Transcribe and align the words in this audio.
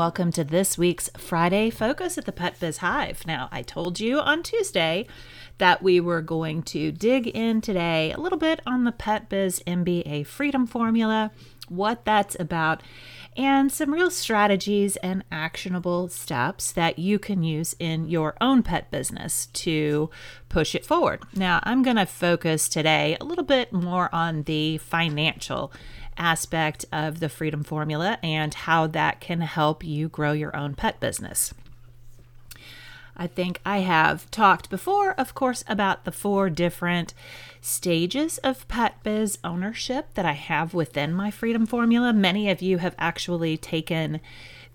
Welcome 0.00 0.32
to 0.32 0.42
this 0.42 0.78
week's 0.78 1.10
Friday 1.18 1.68
Focus 1.68 2.16
at 2.16 2.24
the 2.24 2.32
Pet 2.32 2.58
Biz 2.58 2.78
Hive. 2.78 3.26
Now, 3.26 3.50
I 3.52 3.60
told 3.60 4.00
you 4.00 4.18
on 4.18 4.42
Tuesday 4.42 5.06
that 5.58 5.82
we 5.82 6.00
were 6.00 6.22
going 6.22 6.62
to 6.62 6.90
dig 6.90 7.26
in 7.26 7.60
today 7.60 8.10
a 8.10 8.18
little 8.18 8.38
bit 8.38 8.62
on 8.64 8.84
the 8.84 8.92
Pet 8.92 9.28
Biz 9.28 9.62
MBA 9.66 10.24
Freedom 10.24 10.66
Formula, 10.66 11.32
what 11.68 12.06
that's 12.06 12.34
about, 12.40 12.82
and 13.36 13.70
some 13.70 13.92
real 13.92 14.10
strategies 14.10 14.96
and 14.96 15.22
actionable 15.30 16.08
steps 16.08 16.72
that 16.72 16.98
you 16.98 17.18
can 17.18 17.42
use 17.42 17.76
in 17.78 18.08
your 18.08 18.36
own 18.40 18.62
pet 18.62 18.90
business 18.90 19.46
to 19.52 20.08
push 20.48 20.74
it 20.74 20.86
forward. 20.86 21.22
Now, 21.34 21.60
I'm 21.64 21.82
going 21.82 21.96
to 21.96 22.06
focus 22.06 22.70
today 22.70 23.18
a 23.20 23.24
little 23.24 23.44
bit 23.44 23.70
more 23.70 24.08
on 24.14 24.44
the 24.44 24.78
financial 24.78 25.70
aspect 26.16 26.84
of 26.92 27.20
the 27.20 27.28
Freedom 27.28 27.64
Formula 27.64 28.18
and 28.22 28.52
how 28.52 28.86
that 28.88 29.20
can 29.20 29.40
help 29.40 29.84
you 29.84 30.08
grow 30.08 30.32
your 30.32 30.54
own 30.56 30.74
pet 30.74 31.00
business. 31.00 31.54
I 33.16 33.26
think 33.26 33.60
I 33.66 33.78
have 33.78 34.30
talked 34.30 34.70
before, 34.70 35.12
of 35.12 35.34
course, 35.34 35.62
about 35.68 36.04
the 36.04 36.12
four 36.12 36.48
different 36.48 37.12
stages 37.60 38.38
of 38.38 38.66
pet 38.66 39.02
biz 39.02 39.38
ownership 39.44 40.14
that 40.14 40.24
I 40.24 40.32
have 40.32 40.72
within 40.72 41.12
my 41.12 41.30
Freedom 41.30 41.66
Formula. 41.66 42.14
Many 42.14 42.48
of 42.48 42.62
you 42.62 42.78
have 42.78 42.94
actually 42.98 43.58
taken 43.58 44.20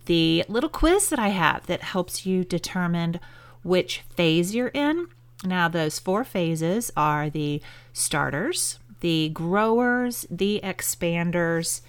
the 0.05 0.45
little 0.47 0.69
quiz 0.69 1.09
that 1.09 1.17
I 1.17 1.29
have 1.29 1.65
that 1.65 1.81
helps 1.81 2.27
you 2.27 2.43
determine 2.43 3.19
which 3.63 4.01
phase 4.15 4.53
you're 4.53 4.67
in. 4.67 5.07
Now, 5.43 5.67
those 5.67 5.97
four 5.97 6.23
phases 6.23 6.91
are 6.95 7.31
the 7.31 7.61
starters, 7.93 8.77
the 9.05 9.29
growers, 9.29 10.25
the 10.31 10.59
expanders, 10.63 11.81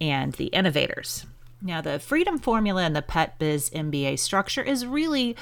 and 0.00 0.32
the 0.32 0.46
innovators. 0.46 1.24
Now, 1.62 1.80
the 1.80 2.00
Freedom 2.00 2.40
Formula 2.40 2.82
and 2.82 2.96
the 2.96 3.02
Pet 3.02 3.38
Biz 3.38 3.70
MBA 3.70 4.18
structure 4.18 4.64
is 4.64 4.84
really 4.84 5.36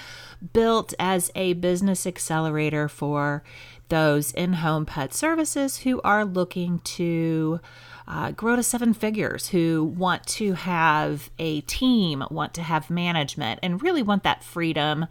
built 0.52 0.92
as 0.98 1.30
a 1.34 1.54
business 1.54 2.06
accelerator 2.06 2.88
for 2.90 3.42
those 3.88 4.32
in 4.32 4.52
home 4.52 4.84
pet 4.84 5.14
services 5.14 5.78
who 5.78 5.98
are 6.02 6.26
looking 6.26 6.80
to 6.80 7.58
uh, 8.06 8.32
grow 8.32 8.56
to 8.56 8.62
seven 8.62 8.92
figures, 8.92 9.48
who 9.48 9.82
want 9.82 10.26
to 10.26 10.52
have 10.52 11.30
a 11.38 11.62
team, 11.62 12.22
want 12.30 12.52
to 12.52 12.62
have 12.62 12.90
management, 12.90 13.60
and 13.62 13.82
really 13.82 14.02
want 14.02 14.24
that 14.24 14.44
freedom 14.44 15.06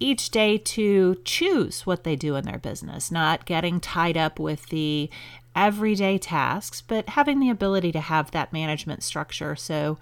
each 0.00 0.30
day 0.30 0.58
to 0.58 1.16
choose 1.24 1.86
what 1.86 2.04
they 2.04 2.16
do 2.16 2.34
in 2.34 2.44
their 2.44 2.58
business, 2.58 3.10
not 3.10 3.46
getting 3.46 3.80
tied 3.80 4.16
up 4.16 4.38
with 4.38 4.66
the 4.66 5.08
everyday 5.54 6.18
tasks, 6.18 6.80
but 6.80 7.10
having 7.10 7.40
the 7.40 7.50
ability 7.50 7.92
to 7.92 8.00
have 8.00 8.30
that 8.30 8.52
management 8.52 9.02
structure 9.02 9.54
so 9.56 9.98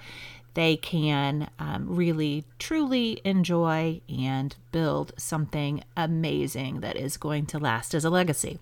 they 0.55 0.77
can 0.77 1.48
um, 1.58 1.86
really 1.89 2.45
truly 2.58 3.20
enjoy 3.25 4.00
and 4.08 4.55
build 4.70 5.12
something 5.17 5.83
amazing 5.97 6.80
that 6.80 6.96
is 6.96 7.17
going 7.17 7.46
to 7.46 7.58
last 7.58 7.95
as 7.95 8.05
a 8.05 8.11
legacy. 8.11 8.58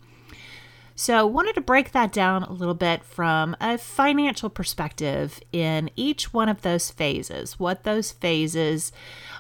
So, 1.02 1.26
wanted 1.26 1.54
to 1.54 1.62
break 1.62 1.92
that 1.92 2.12
down 2.12 2.42
a 2.42 2.52
little 2.52 2.74
bit 2.74 3.04
from 3.04 3.56
a 3.58 3.78
financial 3.78 4.50
perspective 4.50 5.40
in 5.50 5.88
each 5.96 6.34
one 6.34 6.50
of 6.50 6.60
those 6.60 6.90
phases, 6.90 7.58
what 7.58 7.84
those 7.84 8.12
phases 8.12 8.92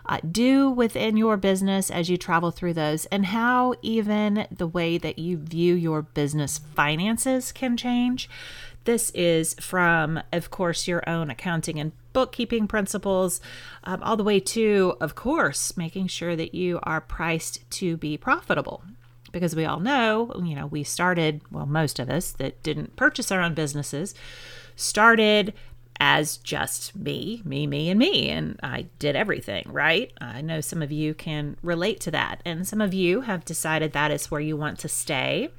uh, 0.06 0.20
do 0.32 0.70
within 0.70 1.18
your 1.18 1.36
business 1.36 1.90
as 1.90 2.08
you 2.08 2.16
travel 2.16 2.50
through 2.50 2.72
those, 2.72 3.04
and 3.12 3.26
how 3.26 3.74
even 3.82 4.46
the 4.50 4.66
way 4.66 4.96
that 4.96 5.18
you 5.18 5.36
view 5.36 5.74
your 5.74 6.00
business 6.00 6.56
finances 6.56 7.52
can 7.52 7.76
change. 7.76 8.30
This 8.84 9.10
is 9.10 9.52
from, 9.60 10.22
of 10.32 10.50
course, 10.50 10.88
your 10.88 11.06
own 11.06 11.28
accounting 11.28 11.78
and 11.78 11.92
bookkeeping 12.14 12.68
principles, 12.68 13.38
um, 13.84 14.02
all 14.02 14.16
the 14.16 14.24
way 14.24 14.40
to, 14.40 14.96
of 14.98 15.14
course, 15.14 15.76
making 15.76 16.06
sure 16.06 16.34
that 16.36 16.54
you 16.54 16.80
are 16.84 17.02
priced 17.02 17.70
to 17.72 17.98
be 17.98 18.16
profitable 18.16 18.82
because 19.32 19.56
we 19.56 19.64
all 19.64 19.80
know, 19.80 20.32
you 20.44 20.54
know, 20.54 20.66
we 20.66 20.82
started, 20.82 21.42
well, 21.50 21.66
most 21.66 21.98
of 21.98 22.10
us 22.10 22.32
that 22.32 22.62
didn't 22.62 22.96
purchase 22.96 23.30
our 23.30 23.40
own 23.40 23.54
businesses 23.54 24.14
started 24.76 25.52
as 26.02 26.38
just 26.38 26.96
me, 26.96 27.42
me, 27.44 27.66
me, 27.66 27.90
and 27.90 27.98
me. 27.98 28.30
And 28.30 28.58
I 28.62 28.86
did 28.98 29.14
everything, 29.14 29.66
right? 29.70 30.12
I 30.20 30.40
know 30.40 30.60
some 30.60 30.82
of 30.82 30.90
you 30.90 31.12
can 31.12 31.56
relate 31.62 32.00
to 32.00 32.10
that. 32.12 32.40
And 32.44 32.66
some 32.66 32.80
of 32.80 32.94
you 32.94 33.20
have 33.22 33.44
decided 33.44 33.92
that 33.92 34.10
is 34.10 34.30
where 34.30 34.40
you 34.40 34.56
want 34.56 34.78
to 34.80 34.88
stay. 34.88 35.50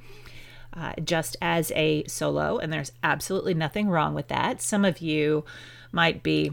Uh, 0.74 0.94
just 1.04 1.36
as 1.42 1.70
a 1.72 2.02
solo, 2.06 2.56
and 2.56 2.72
there's 2.72 2.92
absolutely 3.04 3.52
nothing 3.52 3.90
wrong 3.90 4.14
with 4.14 4.28
that. 4.28 4.62
Some 4.62 4.86
of 4.86 5.02
you 5.02 5.44
might 5.92 6.22
be 6.22 6.52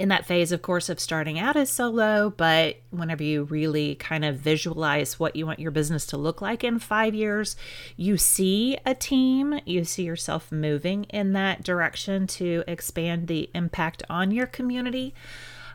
in 0.00 0.08
that 0.08 0.24
phase, 0.24 0.50
of 0.50 0.62
course, 0.62 0.88
of 0.88 0.98
starting 0.98 1.38
out 1.38 1.56
as 1.56 1.68
solo, 1.68 2.30
but 2.30 2.76
whenever 2.88 3.22
you 3.22 3.44
really 3.44 3.96
kind 3.96 4.24
of 4.24 4.36
visualize 4.36 5.20
what 5.20 5.36
you 5.36 5.44
want 5.44 5.60
your 5.60 5.70
business 5.70 6.06
to 6.06 6.16
look 6.16 6.40
like 6.40 6.64
in 6.64 6.78
five 6.78 7.14
years, 7.14 7.54
you 7.98 8.16
see 8.16 8.78
a 8.86 8.94
team, 8.94 9.60
you 9.66 9.84
see 9.84 10.04
yourself 10.04 10.50
moving 10.50 11.04
in 11.10 11.34
that 11.34 11.62
direction 11.62 12.26
to 12.26 12.64
expand 12.66 13.28
the 13.28 13.50
impact 13.54 14.02
on 14.08 14.30
your 14.30 14.46
community. 14.46 15.12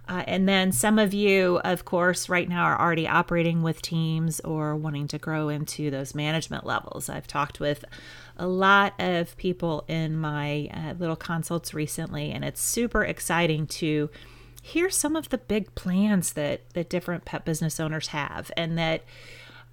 Uh, 0.08 0.24
and 0.28 0.48
then 0.48 0.72
some 0.72 1.00
of 1.00 1.14
you, 1.14 1.60
of 1.64 1.86
course, 1.86 2.30
right 2.30 2.48
now 2.48 2.64
are 2.64 2.80
already 2.80 3.08
operating 3.08 3.64
with 3.64 3.82
teams 3.82 4.40
or 4.42 4.76
wanting 4.76 5.08
to 5.08 5.18
grow 5.18 5.50
into 5.50 5.90
those 5.90 6.14
management 6.14 6.66
levels. 6.66 7.10
I've 7.10 7.28
talked 7.28 7.60
with 7.60 7.84
a 8.38 8.48
lot 8.48 8.94
of 9.00 9.36
people 9.38 9.84
in 9.88 10.18
my 10.18 10.70
uh, 10.74 10.94
little 11.00 11.16
consults 11.16 11.74
recently, 11.74 12.32
and 12.32 12.46
it's 12.46 12.62
super 12.62 13.04
exciting 13.04 13.66
to 13.68 14.10
hear 14.62 14.90
some 14.90 15.16
of 15.16 15.30
the 15.30 15.38
big 15.38 15.74
plans 15.76 16.34
that 16.34 16.62
that 16.74 16.90
different 16.90 17.26
pet 17.26 17.46
business 17.46 17.80
owners 17.80 18.08
have, 18.08 18.52
and 18.56 18.78
that. 18.78 19.04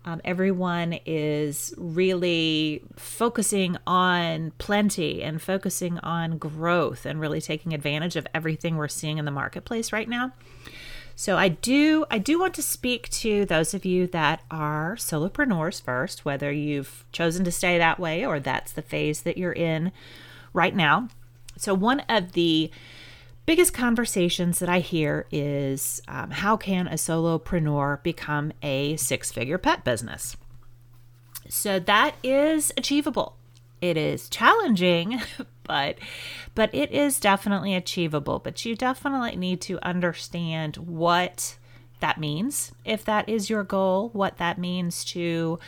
Um, 0.04 0.20
everyone 0.24 0.98
is 1.06 1.72
really 1.76 2.82
focusing 2.96 3.76
on 3.86 4.52
plenty 4.58 5.22
and 5.22 5.40
focusing 5.40 5.98
on 6.00 6.38
growth 6.38 7.06
and 7.06 7.20
really 7.20 7.40
taking 7.40 7.72
advantage 7.72 8.16
of 8.16 8.26
everything 8.34 8.76
we're 8.76 8.88
seeing 8.88 9.18
in 9.18 9.24
the 9.24 9.30
marketplace 9.30 9.92
right 9.92 10.08
now. 10.08 10.32
So 11.14 11.36
I 11.36 11.48
do 11.48 12.04
I 12.10 12.18
do 12.18 12.40
want 12.40 12.54
to 12.54 12.62
speak 12.62 13.08
to 13.10 13.44
those 13.44 13.74
of 13.74 13.84
you 13.84 14.06
that 14.08 14.42
are 14.50 14.96
solopreneurs 14.96 15.80
first, 15.80 16.24
whether 16.24 16.50
you've 16.50 17.04
chosen 17.12 17.44
to 17.44 17.52
stay 17.52 17.78
that 17.78 18.00
way 18.00 18.24
or 18.26 18.40
that's 18.40 18.72
the 18.72 18.82
phase 18.82 19.22
that 19.22 19.38
you're 19.38 19.52
in 19.52 19.92
right 20.52 20.74
now. 20.74 21.08
So 21.56 21.74
one 21.74 22.00
of 22.08 22.32
the 22.32 22.70
biggest 23.46 23.74
conversations 23.74 24.58
that 24.58 24.68
I 24.68 24.80
hear 24.80 25.26
is 25.30 26.00
um, 26.08 26.30
how 26.30 26.56
can 26.56 26.86
a 26.86 26.94
solopreneur 26.94 28.02
become 28.02 28.52
a 28.62 28.96
six-figure 28.96 29.58
pet 29.58 29.84
business? 29.84 30.36
So 31.48 31.78
that 31.80 32.14
is 32.22 32.72
achievable. 32.76 33.36
It 33.80 33.96
is 33.96 34.28
challenging, 34.28 35.20
but 35.64 35.98
but 36.54 36.74
it 36.74 36.92
is 36.92 37.18
definitely 37.18 37.74
achievable. 37.74 38.38
But 38.38 38.64
you 38.64 38.76
definitely 38.76 39.36
need 39.36 39.60
to 39.62 39.84
understand 39.84 40.76
what 40.76 41.58
that 42.00 42.18
means 42.18 42.72
if 42.84 43.04
that 43.04 43.28
is 43.28 43.48
your 43.48 43.64
goal, 43.64 44.10
what 44.12 44.38
that 44.38 44.58
means 44.58 45.04
to 45.06 45.58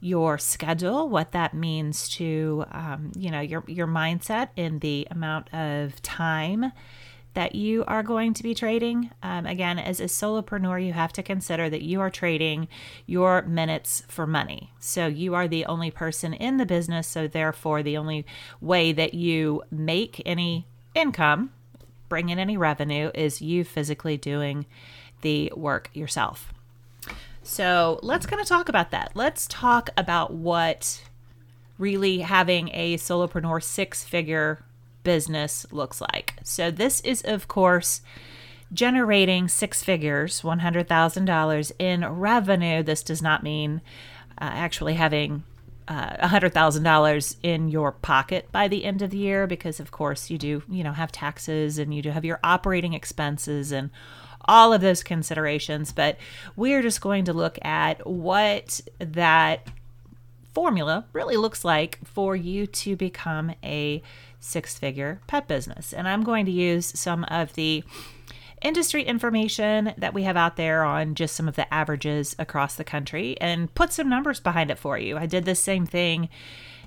your 0.00 0.36
schedule, 0.38 1.08
what 1.08 1.32
that 1.32 1.54
means 1.54 2.08
to 2.10 2.64
um, 2.72 3.12
you 3.16 3.30
know 3.30 3.40
your 3.40 3.64
your 3.66 3.86
mindset 3.86 4.48
and 4.56 4.80
the 4.80 5.06
amount 5.10 5.52
of 5.54 6.00
time 6.02 6.72
that 7.34 7.54
you 7.54 7.84
are 7.86 8.02
going 8.02 8.34
to 8.34 8.42
be 8.42 8.54
trading. 8.54 9.10
Um, 9.22 9.46
again, 9.46 9.78
as 9.78 10.00
a 10.00 10.04
solopreneur, 10.04 10.84
you 10.84 10.92
have 10.92 11.12
to 11.14 11.22
consider 11.22 11.70
that 11.70 11.82
you 11.82 12.00
are 12.00 12.10
trading 12.10 12.68
your 13.06 13.42
minutes 13.42 14.02
for 14.08 14.26
money. 14.26 14.70
So 14.78 15.06
you 15.06 15.34
are 15.34 15.48
the 15.48 15.64
only 15.66 15.90
person 15.90 16.34
in 16.34 16.58
the 16.58 16.66
business. 16.66 17.08
So, 17.08 17.26
therefore, 17.26 17.82
the 17.82 17.96
only 17.96 18.26
way 18.60 18.92
that 18.92 19.14
you 19.14 19.62
make 19.70 20.20
any 20.26 20.66
income, 20.94 21.52
bring 22.08 22.28
in 22.28 22.38
any 22.38 22.56
revenue, 22.56 23.10
is 23.14 23.40
you 23.40 23.64
physically 23.64 24.16
doing 24.16 24.66
the 25.22 25.52
work 25.56 25.90
yourself. 25.94 26.52
So, 27.42 27.98
let's 28.02 28.26
kind 28.26 28.40
of 28.40 28.46
talk 28.46 28.68
about 28.68 28.90
that. 28.90 29.12
Let's 29.14 29.46
talk 29.48 29.88
about 29.96 30.34
what 30.34 31.02
really 31.78 32.18
having 32.20 32.68
a 32.72 32.96
solopreneur 32.98 33.62
six 33.62 34.04
figure 34.04 34.64
business 35.02 35.66
looks 35.70 36.00
like. 36.00 36.34
So, 36.42 36.70
this 36.70 37.00
is, 37.00 37.22
of 37.22 37.48
course, 37.48 38.00
generating 38.72 39.48
six 39.48 39.82
figures, 39.82 40.42
$100,000 40.42 41.72
in 41.78 42.06
revenue. 42.06 42.82
This 42.82 43.02
does 43.02 43.20
not 43.20 43.42
mean 43.42 43.80
uh, 44.40 44.50
actually 44.52 44.94
having 44.94 45.44
uh, 45.88 46.16
$100,000 46.26 47.36
in 47.42 47.68
your 47.68 47.92
pocket 47.92 48.50
by 48.50 48.68
the 48.68 48.84
end 48.84 49.02
of 49.02 49.10
the 49.10 49.18
year 49.18 49.46
because 49.46 49.80
of 49.80 49.90
course 49.90 50.30
you 50.30 50.38
do, 50.38 50.62
you 50.68 50.82
know, 50.82 50.92
have 50.92 51.12
taxes 51.12 51.78
and 51.78 51.92
you 51.92 52.00
do 52.00 52.10
have 52.10 52.24
your 52.24 52.40
operating 52.42 52.94
expenses 52.94 53.72
and 53.72 53.90
all 54.46 54.72
of 54.72 54.80
those 54.80 55.02
considerations, 55.02 55.92
but 55.92 56.16
we're 56.56 56.82
just 56.82 57.00
going 57.00 57.24
to 57.24 57.32
look 57.32 57.58
at 57.64 58.06
what 58.06 58.80
that 58.98 59.68
formula 60.52 61.06
really 61.12 61.36
looks 61.36 61.64
like 61.64 61.98
for 62.04 62.34
you 62.36 62.66
to 62.66 62.96
become 62.96 63.52
a 63.62 64.02
six-figure 64.42 65.20
pet 65.26 65.48
business. 65.48 65.92
And 65.92 66.06
I'm 66.06 66.22
going 66.22 66.44
to 66.46 66.52
use 66.52 66.98
some 66.98 67.24
of 67.24 67.54
the 67.54 67.82
industry 68.60 69.02
information 69.02 69.92
that 69.98 70.14
we 70.14 70.22
have 70.22 70.36
out 70.36 70.56
there 70.56 70.84
on 70.84 71.14
just 71.14 71.34
some 71.34 71.48
of 71.48 71.56
the 71.56 71.72
averages 71.72 72.36
across 72.38 72.76
the 72.76 72.84
country 72.84 73.36
and 73.40 73.74
put 73.74 73.92
some 73.92 74.08
numbers 74.08 74.38
behind 74.40 74.70
it 74.70 74.78
for 74.78 74.96
you. 74.98 75.16
I 75.16 75.26
did 75.26 75.44
the 75.44 75.54
same 75.54 75.86
thing 75.86 76.28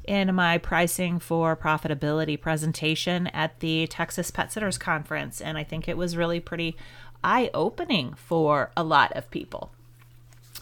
in 0.05 0.33
my 0.33 0.57
pricing 0.57 1.19
for 1.19 1.57
profitability 1.57 2.39
presentation 2.39 3.27
at 3.27 3.59
the 3.59 3.87
Texas 3.87 4.31
Pet 4.31 4.51
Sitters 4.53 4.77
Conference, 4.77 5.41
and 5.41 5.57
I 5.57 5.63
think 5.63 5.87
it 5.87 5.97
was 5.97 6.15
really 6.15 6.39
pretty 6.39 6.77
eye 7.23 7.49
opening 7.53 8.13
for 8.13 8.71
a 8.77 8.83
lot 8.83 9.11
of 9.13 9.31
people. 9.31 9.71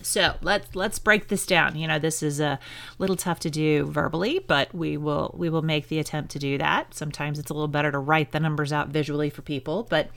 So 0.03 0.35
let's 0.41 0.75
let's 0.75 0.99
break 0.99 1.27
this 1.27 1.45
down. 1.45 1.75
You 1.75 1.87
know, 1.87 1.99
this 1.99 2.21
is 2.21 2.39
a 2.39 2.59
little 2.99 3.15
tough 3.15 3.39
to 3.41 3.49
do 3.49 3.85
verbally, 3.85 4.39
but 4.45 4.73
we 4.73 4.97
will 4.97 5.33
we 5.37 5.49
will 5.49 5.61
make 5.61 5.87
the 5.87 5.99
attempt 5.99 6.31
to 6.31 6.39
do 6.39 6.57
that. 6.57 6.93
Sometimes 6.93 7.39
it's 7.39 7.49
a 7.49 7.53
little 7.53 7.67
better 7.67 7.91
to 7.91 7.99
write 7.99 8.31
the 8.31 8.39
numbers 8.39 8.71
out 8.71 8.89
visually 8.89 9.29
for 9.29 9.41
people, 9.41 9.87
but 9.89 10.09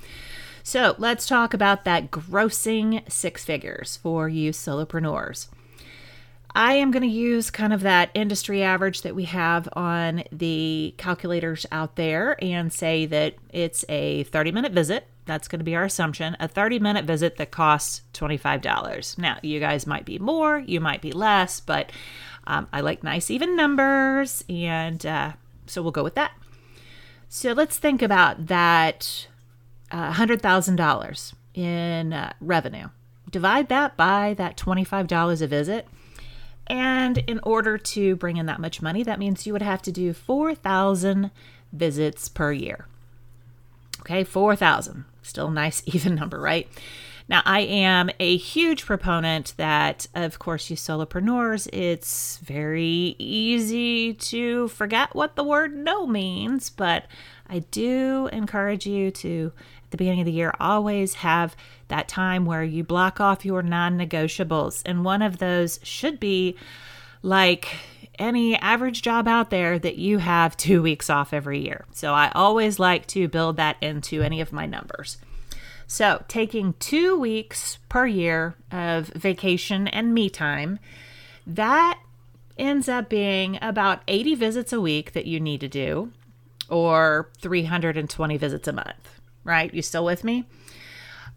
so 0.63 0.97
let's 0.99 1.27
talk 1.27 1.55
about 1.55 1.85
that 1.85 2.11
grossing 2.11 3.09
six 3.11 3.45
figures 3.45 3.99
for 4.03 4.29
you 4.29 4.51
solopreneurs. 4.51 5.47
I 6.57 6.73
am 6.73 6.91
going 6.91 7.03
to 7.03 7.07
use 7.07 7.51
kind 7.51 7.75
of 7.75 7.83
that 7.83 8.09
industry 8.15 8.63
average 8.63 9.03
that 9.03 9.15
we 9.15 9.25
have 9.25 9.69
on 9.75 10.25
the 10.33 10.95
calculators 10.97 11.67
out 11.71 11.97
there 11.97 12.43
and 12.43 12.73
say 12.73 13.05
that 13.05 13.35
it's 13.53 13.85
a 13.91 14.23
30 14.25 14.53
minute 14.53 14.73
visit. 14.73 15.07
That's 15.27 15.49
going 15.49 15.59
to 15.59 15.65
be 15.65 15.77
our 15.77 15.85
assumption. 15.85 16.35
A 16.41 16.49
30 16.49 16.79
minute 16.79 17.05
visit 17.05 17.37
that 17.37 17.51
costs 17.51 18.01
$25. 18.15 19.19
Now, 19.19 19.37
you 19.43 19.61
guys 19.61 19.87
might 19.87 20.07
be 20.07 20.19
more, 20.19 20.59
you 20.59 20.81
might 20.81 21.03
be 21.03 21.13
less, 21.13 21.61
but 21.61 21.93
um, 22.47 22.69
I 22.73 22.81
like 22.81 23.05
nice 23.05 23.31
even 23.31 23.55
numbers. 23.55 24.43
And 24.49 25.05
uh, 25.05 25.33
so 25.67 25.83
we'll 25.83 25.93
go 25.93 26.05
with 26.05 26.15
that. 26.15 26.33
So 27.29 27.53
let's 27.53 27.77
think 27.77 28.01
about 28.01 28.47
that 28.47 29.27
uh, 29.91 30.15
$100,000 30.15 31.35
in 31.53 32.15
uh, 32.15 32.33
revenue. 32.41 32.89
Divide 33.31 33.69
that 33.69 33.99
by 33.99 34.33
that 34.39 34.57
$25 34.57 35.43
a 35.43 35.47
visit. 35.47 35.87
And 36.67 37.19
in 37.19 37.41
order 37.43 37.79
to 37.79 38.17
bring 38.17 38.37
in 38.37 38.47
that 38.47 38.61
much 38.61 38.83
money, 38.83 39.03
that 39.03 39.19
means 39.19 39.47
you 39.47 39.53
would 39.53 39.63
have 39.63 39.83
to 39.83 39.93
do 39.93 40.13
4,000 40.13 41.31
visits 41.73 42.29
per 42.29 42.53
year. 42.53 42.87
Okay, 44.01 44.25
4,000. 44.25 45.05
Still 45.23 45.49
a 45.49 45.53
nice 45.53 45.83
even 45.87 46.15
number, 46.15 46.41
right? 46.41 46.69
Now, 47.29 47.43
I 47.45 47.61
am 47.61 48.09
a 48.21 48.37
huge 48.37 48.87
proponent 48.87 49.55
that, 49.57 50.07
of 50.15 50.39
course, 50.39 50.71
you 50.71 50.77
solopreneurs, 50.77 51.69
it's 51.73 52.39
very 52.39 53.17
easy 53.19 54.15
to 54.15 54.69
forget 54.69 55.13
what 55.13 55.35
the 55.35 55.43
word 55.43 55.75
no 55.77 56.07
means, 56.07 56.71
but 56.71 57.07
I 57.49 57.61
do 57.71 58.29
encourage 58.33 58.87
you 58.87 59.11
to 59.11 59.53
at 59.87 59.91
the 59.91 59.97
beginning 59.97 60.21
of 60.21 60.27
the 60.27 60.33
year, 60.33 60.53
always 60.59 61.15
have 61.15 61.57
that 61.89 62.09
time 62.09 62.45
where 62.45 62.65
you 62.65 62.85
block 62.85 63.21
off 63.21 63.45
your 63.45 63.63
non 63.63 63.99
negotiables. 63.99 64.83
And 64.85 65.05
one 65.05 65.23
of 65.23 65.39
those 65.39 65.81
should 65.83 66.19
be 66.21 66.57
like 67.23 67.77
any 68.19 68.57
average 68.57 69.03
job 69.03 69.29
out 69.29 69.51
there 69.51 69.79
that 69.79 69.97
you 69.97 70.19
have 70.19 70.57
two 70.57 70.83
weeks 70.83 71.11
off 71.11 71.33
every 71.33 71.61
year. 71.61 71.85
So 71.93 72.15
I 72.15 72.31
always 72.35 72.79
like 72.79 73.07
to 73.09 73.29
build 73.29 73.57
that 73.57 73.77
into 73.81 74.23
any 74.23 74.41
of 74.41 74.53
my 74.53 74.67
numbers. 74.67 75.19
So 75.87 76.25
taking 76.27 76.75
two 76.81 77.19
weeks 77.19 77.79
per 77.89 78.07
year 78.07 78.57
of 78.73 79.09
vacation 79.09 79.87
and 79.87 80.13
me 80.15 80.29
time, 80.31 80.79
that 81.47 82.01
ends 82.59 82.89
up 82.89 83.09
being 83.09 83.59
about 83.61 84.01
80 84.09 84.35
visits 84.35 84.73
a 84.73 84.81
week 84.81 85.13
that 85.13 85.27
you 85.27 85.39
need 85.39 85.61
to 85.61 85.69
do 85.69 86.11
or 86.69 87.31
320 87.41 88.37
visits 88.39 88.67
a 88.67 88.73
month 88.73 89.17
right? 89.47 89.73
You 89.73 89.81
still 89.81 90.05
with 90.05 90.25
me? 90.25 90.45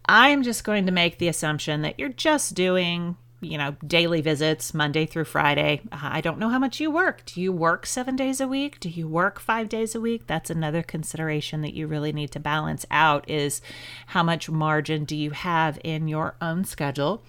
I'm 0.06 0.42
just 0.42 0.64
going 0.64 0.86
to 0.86 0.92
make 0.92 1.18
the 1.18 1.28
assumption 1.28 1.82
that 1.82 1.98
you're 1.98 2.08
just 2.08 2.54
doing, 2.54 3.16
you 3.40 3.56
know, 3.56 3.76
daily 3.86 4.20
visits 4.20 4.74
Monday 4.74 5.06
through 5.06 5.24
Friday. 5.24 5.82
Uh, 5.92 5.98
I 6.02 6.20
don't 6.20 6.38
know 6.38 6.48
how 6.48 6.58
much 6.58 6.80
you 6.80 6.90
work. 6.90 7.24
Do 7.26 7.40
you 7.40 7.52
work 7.52 7.86
seven 7.86 8.16
days 8.16 8.40
a 8.40 8.48
week? 8.48 8.80
Do 8.80 8.88
you 8.88 9.06
work 9.06 9.38
five 9.38 9.68
days 9.68 9.94
a 9.94 10.00
week? 10.00 10.26
That's 10.26 10.50
another 10.50 10.82
consideration 10.82 11.62
that 11.62 11.74
you 11.74 11.86
really 11.86 12.12
need 12.12 12.32
to 12.32 12.40
balance 12.40 12.84
out 12.90 13.28
is 13.28 13.62
how 14.08 14.22
much 14.22 14.50
margin 14.50 15.04
do 15.04 15.16
you 15.16 15.30
have 15.30 15.78
in 15.84 16.08
your 16.08 16.34
own 16.40 16.64
schedule? 16.64 17.22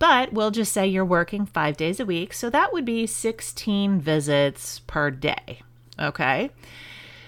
But 0.00 0.32
we'll 0.32 0.50
just 0.50 0.72
say 0.72 0.86
you're 0.86 1.04
working 1.04 1.44
five 1.44 1.76
days 1.76 2.00
a 2.00 2.06
week. 2.06 2.32
So 2.32 2.48
that 2.50 2.72
would 2.72 2.86
be 2.86 3.06
16 3.06 4.00
visits 4.00 4.80
per 4.80 5.10
day. 5.10 5.60
Okay. 5.98 6.50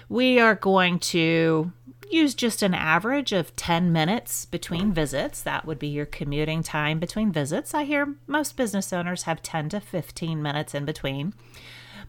We 0.09 0.39
are 0.39 0.55
going 0.55 0.99
to 0.99 1.71
use 2.11 2.33
just 2.33 2.61
an 2.61 2.73
average 2.73 3.31
of 3.31 3.55
10 3.55 3.91
minutes 3.91 4.45
between 4.45 4.93
visits. 4.93 5.41
That 5.41 5.65
would 5.65 5.79
be 5.79 5.87
your 5.87 6.05
commuting 6.05 6.63
time 6.63 6.99
between 6.99 7.31
visits. 7.31 7.73
I 7.73 7.83
hear 7.83 8.15
most 8.27 8.57
business 8.57 8.93
owners 8.93 9.23
have 9.23 9.41
10 9.41 9.69
to 9.69 9.79
15 9.79 10.41
minutes 10.41 10.73
in 10.73 10.85
between. 10.85 11.33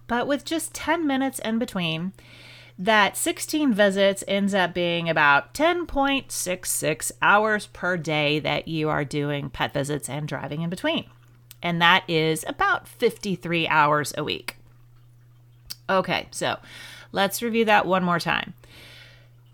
But 0.06 0.26
with 0.26 0.44
just 0.44 0.74
10 0.74 1.06
minutes 1.06 1.38
in 1.38 1.58
between, 1.58 2.12
that 2.78 3.16
16 3.16 3.72
visits 3.72 4.24
ends 4.26 4.52
up 4.52 4.74
being 4.74 5.08
about 5.08 5.54
10.66 5.54 7.12
hours 7.22 7.66
per 7.68 7.96
day 7.96 8.38
that 8.40 8.68
you 8.68 8.88
are 8.88 9.04
doing 9.04 9.50
pet 9.50 9.72
visits 9.72 10.08
and 10.08 10.26
driving 10.26 10.62
in 10.62 10.70
between. 10.70 11.06
And 11.62 11.80
that 11.80 12.04
is 12.08 12.44
about 12.46 12.88
53 12.88 13.68
hours 13.68 14.12
a 14.18 14.24
week. 14.24 14.56
Okay, 15.88 16.28
so 16.30 16.58
let's 17.12 17.42
review 17.42 17.64
that 17.66 17.86
one 17.86 18.04
more 18.04 18.18
time. 18.18 18.54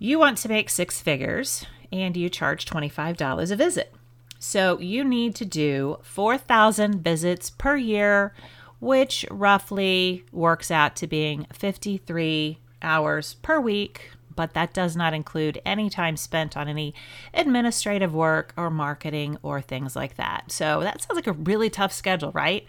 You 0.02 0.18
want 0.18 0.38
to 0.38 0.48
make 0.48 0.70
six 0.70 0.98
figures 0.98 1.66
and 1.92 2.16
you 2.16 2.30
charge 2.30 2.64
$25 2.64 3.50
a 3.50 3.56
visit. 3.56 3.92
So 4.38 4.80
you 4.80 5.04
need 5.04 5.34
to 5.34 5.44
do 5.44 5.98
4,000 6.00 7.04
visits 7.04 7.50
per 7.50 7.76
year, 7.76 8.32
which 8.80 9.26
roughly 9.30 10.24
works 10.32 10.70
out 10.70 10.96
to 10.96 11.06
being 11.06 11.46
53 11.52 12.58
hours 12.80 13.34
per 13.42 13.60
week. 13.60 14.12
But 14.34 14.54
that 14.54 14.72
does 14.72 14.96
not 14.96 15.12
include 15.12 15.60
any 15.66 15.90
time 15.90 16.16
spent 16.16 16.56
on 16.56 16.66
any 16.66 16.94
administrative 17.34 18.14
work 18.14 18.54
or 18.56 18.70
marketing 18.70 19.36
or 19.42 19.60
things 19.60 19.94
like 19.94 20.16
that. 20.16 20.50
So 20.50 20.80
that 20.80 21.02
sounds 21.02 21.16
like 21.16 21.26
a 21.26 21.32
really 21.32 21.68
tough 21.68 21.92
schedule, 21.92 22.32
right? 22.32 22.66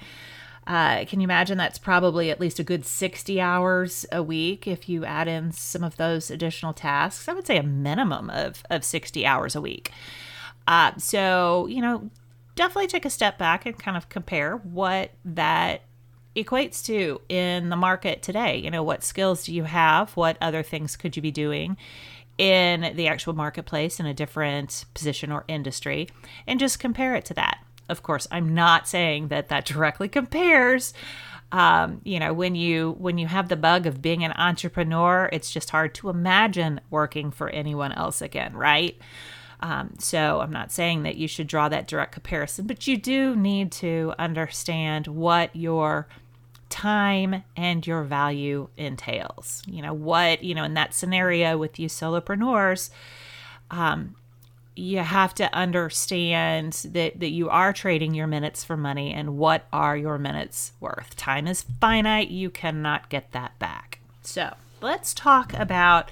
Uh, 0.68 1.06
can 1.06 1.20
you 1.20 1.26
imagine 1.26 1.58
that's 1.58 1.80
probably 1.80 2.30
at 2.30 2.40
least 2.40 2.60
a 2.60 2.64
good 2.64 2.86
60 2.86 3.42
hours 3.42 4.06
a 4.12 4.22
week 4.22 4.68
if 4.68 4.88
you 4.88 5.04
add 5.04 5.28
in 5.28 5.52
some 5.52 5.84
of 5.84 5.98
those 5.98 6.30
additional 6.30 6.74
tasks? 6.74 7.28
I 7.28 7.34
would 7.34 7.48
say 7.48 7.58
a 7.58 7.64
minimum 7.64 8.30
of, 8.30 8.64
of 8.70 8.84
60 8.84 9.26
hours 9.26 9.56
a 9.56 9.62
week. 9.62 9.92
Uh, 10.68 10.92
so, 10.98 11.66
you 11.68 11.82
know, 11.82 12.10
definitely 12.56 12.88
take 12.88 13.06
a 13.06 13.10
step 13.10 13.38
back 13.38 13.66
and 13.66 13.78
kind 13.78 13.98
of 13.98 14.10
compare 14.10 14.58
what 14.58 15.12
that 15.26 15.82
equates 16.36 16.86
to 16.86 17.20
in 17.28 17.70
the 17.70 17.76
market 17.76 18.22
today. 18.22 18.58
You 18.58 18.70
know, 18.70 18.84
what 18.84 19.04
skills 19.04 19.44
do 19.44 19.54
you 19.54 19.64
have? 19.64 20.12
What 20.16 20.38
other 20.40 20.64
things 20.64 20.96
could 20.96 21.16
you 21.16 21.22
be 21.22 21.32
doing? 21.32 21.78
in 22.38 22.96
the 22.96 23.08
actual 23.08 23.34
marketplace 23.34 24.00
in 24.00 24.08
a 24.08 24.16
different 24.16 24.86
position 24.96 25.32
or 25.32 25.46
industry 25.48 26.08
and 26.48 26.60
just 26.60 26.80
compare 26.80 27.14
it 27.14 27.24
to 27.26 27.36
that. 27.36 27.60
Of 27.92 28.04
course, 28.04 28.28
I'm 28.32 28.54
not 28.56 28.88
saying 28.88 29.28
that 29.28 29.50
that 29.50 29.66
directly 29.66 30.08
compares. 30.08 30.94
Um, 31.52 32.00
you 32.06 32.20
know, 32.20 32.32
when 32.32 32.56
you 32.56 32.96
when 32.98 33.18
you 33.18 33.28
have 33.28 33.50
the 33.50 33.58
bug 33.58 33.86
of 33.86 34.02
being 34.02 34.24
an 34.24 34.32
entrepreneur, 34.32 35.30
it's 35.34 35.52
just 35.52 35.70
hard 35.70 35.94
to 35.96 36.10
imagine 36.10 36.80
working 36.90 37.30
for 37.30 37.50
anyone 37.50 37.92
else 37.92 38.22
again, 38.22 38.54
right? 38.56 38.98
Um, 39.60 39.96
so 40.00 40.40
I'm 40.40 40.52
not 40.52 40.72
saying 40.72 41.04
that 41.04 41.18
you 41.18 41.28
should 41.28 41.48
draw 41.48 41.70
that 41.70 41.88
direct 41.88 42.14
comparison, 42.14 42.66
but 42.66 42.88
you 42.88 42.98
do 42.98 43.36
need 43.36 43.72
to 43.74 44.14
understand 44.18 45.08
what 45.08 45.56
your 45.56 46.08
time 46.70 47.44
and 47.56 47.86
your 47.86 48.04
value 48.04 48.70
entails. 48.78 49.62
You 49.68 49.84
know, 49.84 49.94
what, 49.94 50.44
you 50.44 50.56
know, 50.56 50.64
in 50.64 50.74
that 50.76 50.94
scenario 50.94 51.58
with 51.58 51.78
you 51.78 51.90
solopreneurs, 51.90 52.90
um, 53.70 54.16
you 54.76 55.00
have 55.00 55.36
to 55.36 55.54
understand 55.54 56.74
that, 56.90 57.20
that 57.20 57.30
you 57.30 57.50
are 57.50 57.74
trading 57.74 58.14
your 58.14 58.28
minutes 58.28 58.64
for 58.64 58.78
money 58.78 59.14
and 59.14 59.38
what 59.38 59.68
are 59.74 59.98
your 59.98 60.18
minutes 60.18 60.72
worth. 60.80 61.16
Time 61.16 61.48
is 61.48 61.66
finite, 61.80 62.30
you 62.30 62.50
cannot 62.50 63.10
get 63.10 63.32
that 63.34 63.58
back. 63.60 64.00
So 64.22 64.54
let's 64.82 65.14
talk 65.14 65.54
about 65.54 66.10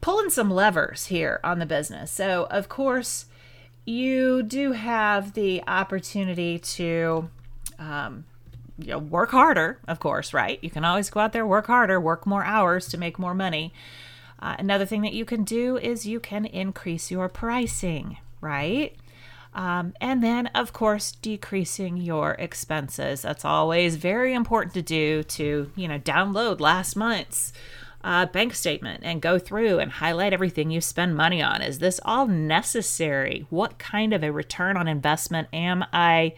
pulling 0.00 0.30
some 0.30 0.50
levers 0.50 1.06
here 1.06 1.40
on 1.44 1.58
the 1.58 1.66
business. 1.66 2.10
So, 2.10 2.48
of 2.50 2.68
course, 2.68 3.26
you 3.84 4.42
do 4.42 4.72
have 4.72 5.34
the 5.34 5.62
opportunity 5.66 6.58
to 6.58 7.28
um, 7.78 8.24
you 8.78 8.88
know, 8.88 8.98
work 8.98 9.30
harder, 9.30 9.78
of 9.86 10.00
course, 10.00 10.32
right? 10.32 10.58
You 10.62 10.70
can 10.70 10.84
always 10.84 11.10
go 11.10 11.20
out 11.20 11.32
there, 11.32 11.46
work 11.46 11.66
harder, 11.66 12.00
work 12.00 12.26
more 12.26 12.44
hours 12.44 12.88
to 12.88 12.98
make 12.98 13.18
more 13.18 13.34
money. 13.34 13.72
Uh, 14.40 14.56
another 14.58 14.86
thing 14.86 15.02
that 15.02 15.12
you 15.12 15.24
can 15.24 15.44
do 15.44 15.76
is 15.76 16.06
you 16.06 16.18
can 16.18 16.44
increase 16.46 17.10
your 17.10 17.28
pricing, 17.28 18.16
right? 18.40 18.96
Um, 19.52 19.94
and 20.00 20.22
then, 20.22 20.46
of 20.48 20.72
course, 20.72 21.12
decreasing 21.12 21.96
your 21.96 22.32
expenses. 22.32 23.22
That's 23.22 23.44
always 23.44 23.96
very 23.96 24.32
important 24.32 24.74
to 24.74 24.82
do 24.82 25.22
to, 25.24 25.70
you 25.74 25.88
know, 25.88 25.98
download 25.98 26.60
last 26.60 26.96
month's 26.96 27.52
uh, 28.02 28.26
bank 28.26 28.54
statement 28.54 29.02
and 29.04 29.20
go 29.20 29.38
through 29.38 29.78
and 29.78 29.92
highlight 29.92 30.32
everything 30.32 30.70
you 30.70 30.80
spend 30.80 31.16
money 31.16 31.42
on. 31.42 31.60
Is 31.62 31.80
this 31.80 32.00
all 32.04 32.26
necessary? 32.26 33.46
What 33.50 33.78
kind 33.78 34.14
of 34.14 34.22
a 34.22 34.32
return 34.32 34.76
on 34.76 34.88
investment 34.88 35.48
am 35.52 35.84
I 35.92 36.34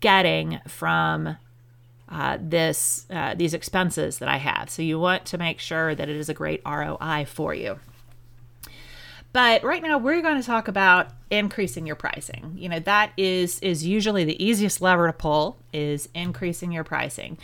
getting 0.00 0.60
from 0.66 1.36
uh, 2.10 2.38
this 2.40 3.06
uh, 3.10 3.34
these 3.34 3.54
expenses 3.54 4.18
that 4.18 4.28
I 4.28 4.36
have? 4.36 4.70
So 4.70 4.82
you 4.82 4.98
want 4.98 5.26
to 5.26 5.38
make 5.38 5.58
sure 5.58 5.94
that 5.94 6.08
it 6.08 6.16
is 6.16 6.28
a 6.28 6.34
great 6.34 6.62
ROI 6.66 7.26
for 7.26 7.54
you. 7.54 7.78
But 9.32 9.62
right 9.62 9.82
now 9.82 9.98
we're 9.98 10.22
going 10.22 10.40
to 10.40 10.46
talk 10.46 10.68
about 10.68 11.08
increasing 11.30 11.86
your 11.86 11.96
pricing. 11.96 12.54
You 12.56 12.68
know, 12.68 12.80
that 12.80 13.12
is 13.16 13.60
is 13.60 13.84
usually 13.84 14.24
the 14.24 14.42
easiest 14.42 14.80
lever 14.80 15.06
to 15.06 15.12
pull 15.12 15.58
is 15.72 16.08
increasing 16.14 16.72
your 16.72 16.84
pricing. 16.84 17.38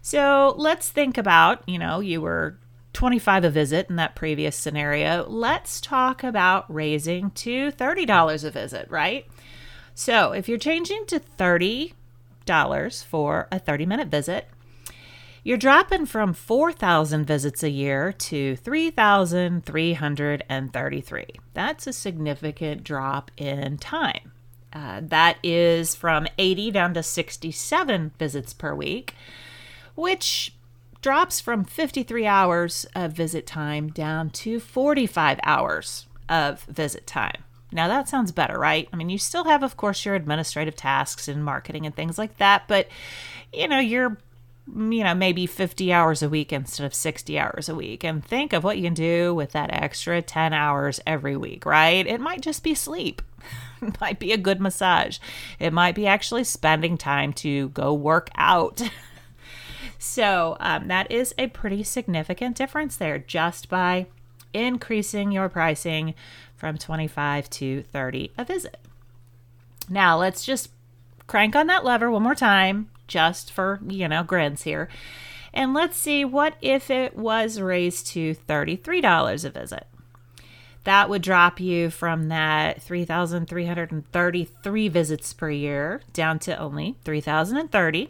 So 0.00 0.54
let's 0.58 0.90
think 0.90 1.16
about, 1.16 1.66
you 1.66 1.78
know, 1.78 2.00
you 2.00 2.20
were 2.20 2.58
25 2.92 3.44
a 3.44 3.50
visit 3.50 3.90
in 3.90 3.96
that 3.96 4.14
previous 4.14 4.56
scenario. 4.56 5.26
Let's 5.28 5.80
talk 5.80 6.22
about 6.22 6.72
raising 6.72 7.30
to 7.32 7.72
$30 7.72 8.44
a 8.44 8.50
visit, 8.50 8.86
right? 8.90 9.26
So 9.94 10.32
if 10.32 10.48
you're 10.48 10.58
changing 10.58 11.06
to 11.06 11.20
$30 11.20 11.92
for 13.02 13.48
a 13.50 13.58
30 13.58 13.86
minute 13.86 14.08
visit, 14.08 14.46
you're 15.42 15.56
dropping 15.58 16.06
from 16.06 16.32
4,000 16.32 17.26
visits 17.26 17.62
a 17.62 17.68
year 17.68 18.12
to 18.12 18.56
3,333. 18.56 21.26
That's 21.52 21.86
a 21.86 21.92
significant 21.92 22.82
drop 22.82 23.30
in 23.36 23.76
time. 23.76 24.32
Uh, 24.72 25.02
that 25.02 25.36
is 25.42 25.94
from 25.94 26.26
80 26.38 26.70
down 26.70 26.94
to 26.94 27.02
67 27.02 28.12
visits 28.18 28.54
per 28.54 28.74
week, 28.74 29.14
which 29.94 30.54
drops 31.02 31.40
from 31.40 31.64
53 31.64 32.26
hours 32.26 32.86
of 32.94 33.12
visit 33.12 33.46
time 33.46 33.90
down 33.90 34.30
to 34.30 34.58
45 34.58 35.38
hours 35.44 36.06
of 36.28 36.62
visit 36.62 37.06
time. 37.06 37.44
Now 37.74 37.88
that 37.88 38.08
sounds 38.08 38.32
better, 38.32 38.58
right? 38.58 38.88
I 38.92 38.96
mean, 38.96 39.10
you 39.10 39.18
still 39.18 39.44
have, 39.44 39.62
of 39.62 39.76
course, 39.76 40.04
your 40.04 40.14
administrative 40.14 40.76
tasks 40.76 41.28
and 41.28 41.44
marketing 41.44 41.84
and 41.84 41.94
things 41.94 42.16
like 42.16 42.38
that, 42.38 42.66
but 42.68 42.88
you 43.52 43.68
know, 43.68 43.78
you're 43.78 44.16
you 44.66 45.04
know, 45.04 45.14
maybe 45.14 45.44
50 45.44 45.92
hours 45.92 46.22
a 46.22 46.28
week 46.30 46.50
instead 46.50 46.86
of 46.86 46.94
60 46.94 47.38
hours 47.38 47.68
a 47.68 47.74
week. 47.74 48.02
And 48.02 48.24
think 48.24 48.54
of 48.54 48.64
what 48.64 48.78
you 48.78 48.84
can 48.84 48.94
do 48.94 49.34
with 49.34 49.52
that 49.52 49.70
extra 49.70 50.22
10 50.22 50.54
hours 50.54 51.00
every 51.06 51.36
week, 51.36 51.66
right? 51.66 52.06
It 52.06 52.18
might 52.18 52.40
just 52.40 52.62
be 52.62 52.74
sleep. 52.74 53.20
it 53.82 54.00
might 54.00 54.18
be 54.18 54.32
a 54.32 54.38
good 54.38 54.62
massage. 54.62 55.18
It 55.58 55.74
might 55.74 55.94
be 55.94 56.06
actually 56.06 56.44
spending 56.44 56.96
time 56.96 57.34
to 57.34 57.68
go 57.70 57.92
work 57.92 58.30
out. 58.36 58.80
So 60.04 60.58
um, 60.60 60.88
that 60.88 61.10
is 61.10 61.34
a 61.38 61.46
pretty 61.48 61.82
significant 61.82 62.56
difference 62.56 62.96
there 62.96 63.18
just 63.18 63.70
by 63.70 64.06
increasing 64.52 65.32
your 65.32 65.48
pricing 65.48 66.14
from 66.64 66.78
25 66.78 67.50
to 67.50 67.82
30 67.92 68.32
a 68.38 68.44
visit. 68.46 68.78
Now 69.90 70.16
let's 70.16 70.46
just 70.46 70.70
crank 71.26 71.54
on 71.54 71.66
that 71.66 71.84
lever 71.84 72.10
one 72.10 72.22
more 72.22 72.34
time 72.34 72.88
just 73.06 73.52
for, 73.52 73.80
you 73.86 74.08
know, 74.08 74.22
grins 74.22 74.62
here. 74.62 74.88
And 75.52 75.74
let's 75.74 75.98
see 75.98 76.24
what 76.24 76.56
if 76.62 76.90
it 76.90 77.18
was 77.18 77.60
raised 77.60 78.06
to 78.12 78.34
$33 78.34 79.44
a 79.44 79.50
visit. 79.50 79.86
That 80.84 81.10
would 81.10 81.20
drop 81.20 81.60
you 81.60 81.90
from 81.90 82.28
that 82.28 82.80
3,333 82.80 84.88
visits 84.88 85.34
per 85.34 85.50
year 85.50 86.00
down 86.14 86.38
to 86.38 86.58
only 86.58 86.96
3,030. 87.04 88.08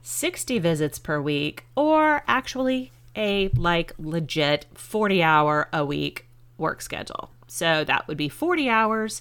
60 0.00 0.58
visits 0.58 0.98
per 0.98 1.20
week 1.20 1.66
or 1.76 2.22
actually 2.26 2.92
a 3.14 3.50
like 3.50 3.92
legit 3.98 4.64
40 4.72 5.22
hour 5.22 5.68
a 5.70 5.84
week 5.84 6.28
work 6.62 6.80
schedule. 6.80 7.28
So 7.52 7.84
that 7.84 8.08
would 8.08 8.16
be 8.16 8.30
40 8.30 8.70
hours. 8.70 9.20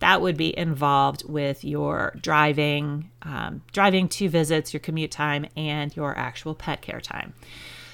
That 0.00 0.20
would 0.20 0.36
be 0.36 0.56
involved 0.56 1.26
with 1.26 1.64
your 1.64 2.14
driving, 2.20 3.10
um, 3.22 3.62
driving 3.72 4.06
to 4.08 4.28
visits, 4.28 4.74
your 4.74 4.80
commute 4.80 5.10
time, 5.10 5.46
and 5.56 5.96
your 5.96 6.16
actual 6.18 6.54
pet 6.54 6.82
care 6.82 7.00
time. 7.00 7.32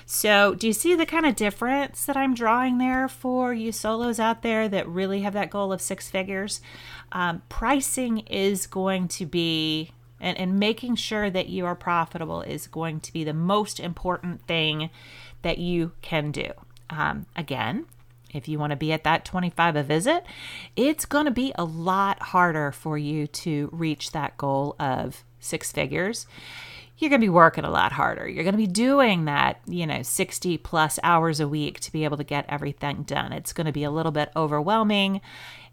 So, 0.04 0.54
do 0.54 0.66
you 0.66 0.72
see 0.72 0.96
the 0.96 1.06
kind 1.06 1.24
of 1.24 1.36
difference 1.36 2.04
that 2.06 2.16
I'm 2.16 2.34
drawing 2.34 2.78
there 2.78 3.08
for 3.08 3.54
you 3.54 3.70
solos 3.70 4.18
out 4.18 4.42
there 4.42 4.68
that 4.68 4.88
really 4.88 5.20
have 5.20 5.34
that 5.34 5.50
goal 5.50 5.72
of 5.72 5.80
six 5.80 6.10
figures? 6.10 6.60
Um, 7.12 7.42
pricing 7.48 8.18
is 8.26 8.66
going 8.66 9.06
to 9.08 9.24
be 9.24 9.92
and, 10.18 10.36
and 10.36 10.58
making 10.58 10.96
sure 10.96 11.30
that 11.30 11.48
you 11.48 11.64
are 11.64 11.76
profitable 11.76 12.42
is 12.42 12.66
going 12.66 12.98
to 13.00 13.12
be 13.12 13.22
the 13.22 13.34
most 13.34 13.78
important 13.78 14.42
thing 14.48 14.90
that 15.42 15.58
you 15.58 15.92
can 16.02 16.32
do. 16.32 16.50
Um, 16.90 17.26
again, 17.36 17.86
if 18.36 18.48
you 18.48 18.58
want 18.58 18.70
to 18.70 18.76
be 18.76 18.92
at 18.92 19.04
that 19.04 19.24
25 19.24 19.76
a 19.76 19.82
visit, 19.82 20.24
it's 20.76 21.04
going 21.04 21.24
to 21.24 21.30
be 21.30 21.52
a 21.56 21.64
lot 21.64 22.20
harder 22.20 22.70
for 22.72 22.98
you 22.98 23.26
to 23.26 23.68
reach 23.72 24.12
that 24.12 24.36
goal 24.36 24.76
of 24.78 25.24
six 25.40 25.72
figures. 25.72 26.26
You're 26.98 27.10
going 27.10 27.20
to 27.20 27.26
be 27.26 27.30
working 27.30 27.64
a 27.64 27.70
lot 27.70 27.92
harder. 27.92 28.28
You're 28.28 28.44
going 28.44 28.54
to 28.54 28.58
be 28.58 28.66
doing 28.66 29.26
that, 29.26 29.60
you 29.66 29.86
know, 29.86 30.02
60 30.02 30.58
plus 30.58 30.98
hours 31.02 31.40
a 31.40 31.48
week 31.48 31.80
to 31.80 31.92
be 31.92 32.04
able 32.04 32.16
to 32.16 32.24
get 32.24 32.46
everything 32.48 33.02
done. 33.02 33.32
It's 33.32 33.52
going 33.52 33.66
to 33.66 33.72
be 33.72 33.84
a 33.84 33.90
little 33.90 34.12
bit 34.12 34.30
overwhelming. 34.34 35.20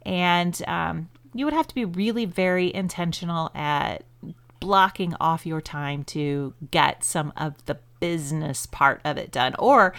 And 0.05 0.62
um, 0.67 1.10
you 1.34 1.46
would 1.46 1.53
have 1.53 1.67
to 1.67 1.75
be 1.75 1.86
really 1.86 2.25
very 2.25 2.74
intentional 2.74 3.51
at 3.55 4.03
blocking 4.60 5.13
off 5.20 5.46
your 5.46 5.62
time 5.62 6.03
to 6.05 6.53
get 6.72 7.03
some 7.03 7.32
of 7.38 7.65
the 7.65 7.77
business 8.00 8.65
part 8.65 9.00
of 9.05 9.17
it 9.17 9.32
done. 9.32 9.55
Or 9.60 9.93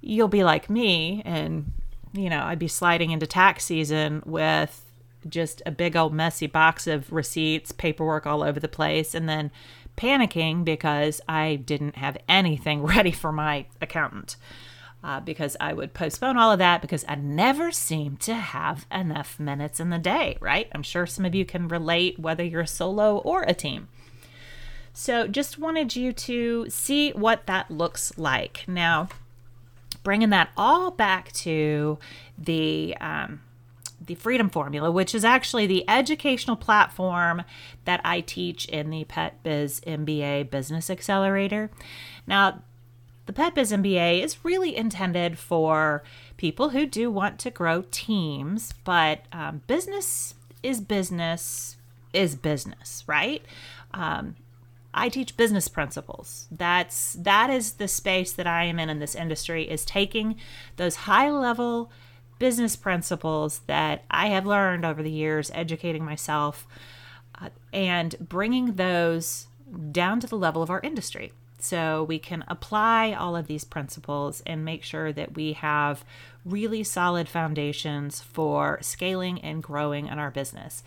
you'll 0.00 0.28
be 0.28 0.42
like 0.42 0.70
me 0.70 1.22
and, 1.26 1.70
you 2.12 2.28
know, 2.28 2.42
I'd 2.42 2.58
be 2.58 2.68
sliding 2.68 3.10
into 3.10 3.26
tax 3.26 3.64
season 3.64 4.22
with 4.24 4.84
just 5.28 5.62
a 5.64 5.70
big 5.70 5.96
old 5.96 6.12
messy 6.12 6.46
box 6.46 6.86
of 6.86 7.12
receipts, 7.12 7.72
paperwork 7.72 8.26
all 8.26 8.42
over 8.42 8.60
the 8.60 8.68
place, 8.68 9.14
and 9.14 9.28
then 9.28 9.50
panicking 9.96 10.64
because 10.64 11.20
I 11.28 11.56
didn't 11.56 11.96
have 11.96 12.16
anything 12.28 12.82
ready 12.86 13.12
for 13.12 13.32
my 13.32 13.66
accountant. 13.80 14.36
Uh, 15.04 15.18
because 15.18 15.56
I 15.58 15.72
would 15.72 15.94
postpone 15.94 16.36
all 16.36 16.52
of 16.52 16.60
that 16.60 16.80
because 16.80 17.04
I 17.08 17.16
never 17.16 17.72
seem 17.72 18.18
to 18.18 18.34
have 18.34 18.86
enough 18.88 19.40
minutes 19.40 19.80
in 19.80 19.90
the 19.90 19.98
day, 19.98 20.38
right? 20.40 20.68
I'm 20.72 20.84
sure 20.84 21.06
some 21.06 21.24
of 21.24 21.34
you 21.34 21.44
can 21.44 21.66
relate 21.66 22.20
whether 22.20 22.44
you're 22.44 22.66
solo 22.66 23.18
or 23.18 23.42
a 23.42 23.52
team. 23.52 23.88
So 24.92 25.26
just 25.26 25.58
wanted 25.58 25.96
you 25.96 26.12
to 26.12 26.70
see 26.70 27.10
what 27.10 27.46
that 27.46 27.68
looks 27.68 28.16
like. 28.16 28.62
Now, 28.68 29.08
bringing 30.02 30.30
that 30.30 30.50
all 30.56 30.90
back 30.90 31.32
to 31.32 31.98
the 32.38 32.96
um, 33.00 33.40
the 34.04 34.14
Freedom 34.14 34.50
Formula, 34.50 34.90
which 34.90 35.14
is 35.14 35.24
actually 35.24 35.66
the 35.66 35.88
educational 35.88 36.56
platform 36.56 37.42
that 37.84 38.00
I 38.04 38.20
teach 38.20 38.66
in 38.66 38.90
the 38.90 39.04
Pet 39.04 39.42
Biz 39.42 39.80
MBA 39.86 40.50
Business 40.50 40.90
Accelerator. 40.90 41.70
Now, 42.26 42.62
the 43.26 43.32
Pet 43.32 43.54
Biz 43.54 43.72
MBA 43.72 44.22
is 44.22 44.44
really 44.44 44.76
intended 44.76 45.38
for 45.38 46.02
people 46.36 46.70
who 46.70 46.86
do 46.86 47.10
want 47.10 47.38
to 47.40 47.50
grow 47.50 47.84
teams, 47.90 48.74
but 48.84 49.20
um, 49.32 49.62
business 49.66 50.34
is 50.62 50.80
business 50.80 51.76
is 52.12 52.34
business, 52.34 53.04
right? 53.06 53.42
Um, 53.94 54.36
I 54.94 55.08
teach 55.08 55.36
business 55.36 55.68
principles. 55.68 56.48
That's 56.50 57.14
that 57.14 57.50
is 57.50 57.72
the 57.72 57.88
space 57.88 58.32
that 58.32 58.46
I 58.46 58.64
am 58.64 58.78
in 58.78 58.90
in 58.90 58.98
this 58.98 59.14
industry 59.14 59.68
is 59.70 59.84
taking 59.84 60.36
those 60.76 60.96
high 60.96 61.30
level 61.30 61.90
business 62.38 62.76
principles 62.76 63.60
that 63.66 64.04
I 64.10 64.26
have 64.28 64.44
learned 64.46 64.84
over 64.84 65.02
the 65.02 65.10
years 65.10 65.50
educating 65.54 66.04
myself 66.04 66.66
uh, 67.40 67.50
and 67.72 68.16
bringing 68.18 68.74
those 68.74 69.46
down 69.90 70.20
to 70.20 70.26
the 70.26 70.36
level 70.36 70.62
of 70.62 70.68
our 70.68 70.80
industry. 70.80 71.32
So 71.62 72.02
we 72.02 72.18
can 72.18 72.42
apply 72.48 73.12
all 73.12 73.36
of 73.36 73.46
these 73.46 73.62
principles 73.62 74.42
and 74.44 74.64
make 74.64 74.82
sure 74.82 75.12
that 75.12 75.34
we 75.36 75.52
have 75.52 76.04
really 76.44 76.82
solid 76.82 77.28
foundations 77.28 78.20
for 78.20 78.78
scaling 78.82 79.40
and 79.42 79.62
growing 79.62 80.08
in 80.08 80.18
our 80.18 80.32
business. 80.32 80.82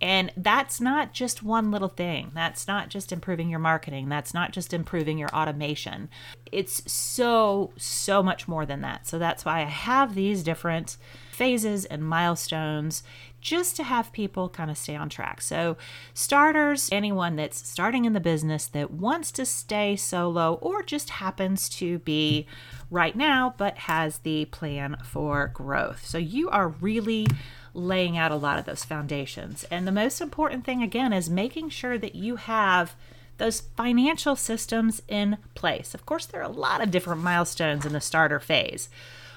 And 0.00 0.30
that's 0.36 0.80
not 0.80 1.12
just 1.12 1.42
one 1.42 1.72
little 1.72 1.88
thing. 1.88 2.30
That's 2.32 2.68
not 2.68 2.90
just 2.90 3.10
improving 3.10 3.50
your 3.50 3.58
marketing. 3.58 4.08
That's 4.08 4.32
not 4.32 4.52
just 4.52 4.72
improving 4.72 5.18
your 5.18 5.30
automation. 5.30 6.08
It's 6.52 6.90
so, 6.90 7.72
so 7.76 8.22
much 8.22 8.46
more 8.46 8.64
than 8.64 8.82
that. 8.82 9.08
So 9.08 9.18
that's 9.18 9.44
why 9.44 9.62
I 9.62 9.64
have 9.64 10.14
these 10.14 10.44
different 10.44 10.96
phases 11.32 11.86
and 11.86 12.04
milestones 12.04 13.02
just 13.40 13.76
to 13.76 13.84
have 13.84 14.12
people 14.12 14.48
kind 14.48 14.70
of 14.70 14.78
stay 14.78 14.96
on 14.96 15.08
track. 15.08 15.40
So, 15.40 15.76
starters, 16.14 16.88
anyone 16.92 17.36
that's 17.36 17.68
starting 17.68 18.04
in 18.04 18.12
the 18.12 18.20
business 18.20 18.66
that 18.66 18.90
wants 18.90 19.32
to 19.32 19.46
stay 19.46 19.96
solo 19.96 20.54
or 20.54 20.82
just 20.82 21.10
happens 21.10 21.68
to 21.70 21.98
be 22.00 22.46
right 22.90 23.16
now 23.16 23.54
but 23.56 23.78
has 23.78 24.18
the 24.18 24.44
plan 24.46 24.96
for 25.04 25.48
growth. 25.48 26.04
So, 26.06 26.18
you 26.18 26.48
are 26.50 26.68
really 26.68 27.26
laying 27.72 28.18
out 28.18 28.32
a 28.32 28.36
lot 28.36 28.58
of 28.58 28.64
those 28.64 28.84
foundations. 28.84 29.64
And 29.70 29.86
the 29.86 29.92
most 29.92 30.20
important 30.20 30.64
thing, 30.64 30.82
again, 30.82 31.12
is 31.12 31.30
making 31.30 31.70
sure 31.70 31.98
that 31.98 32.14
you 32.14 32.36
have 32.36 32.96
those 33.38 33.60
financial 33.60 34.36
systems 34.36 35.00
in 35.08 35.38
place. 35.54 35.94
Of 35.94 36.04
course, 36.04 36.26
there 36.26 36.40
are 36.40 36.50
a 36.50 36.52
lot 36.52 36.82
of 36.82 36.90
different 36.90 37.22
milestones 37.22 37.86
in 37.86 37.92
the 37.92 38.00
starter 38.00 38.40
phase 38.40 38.88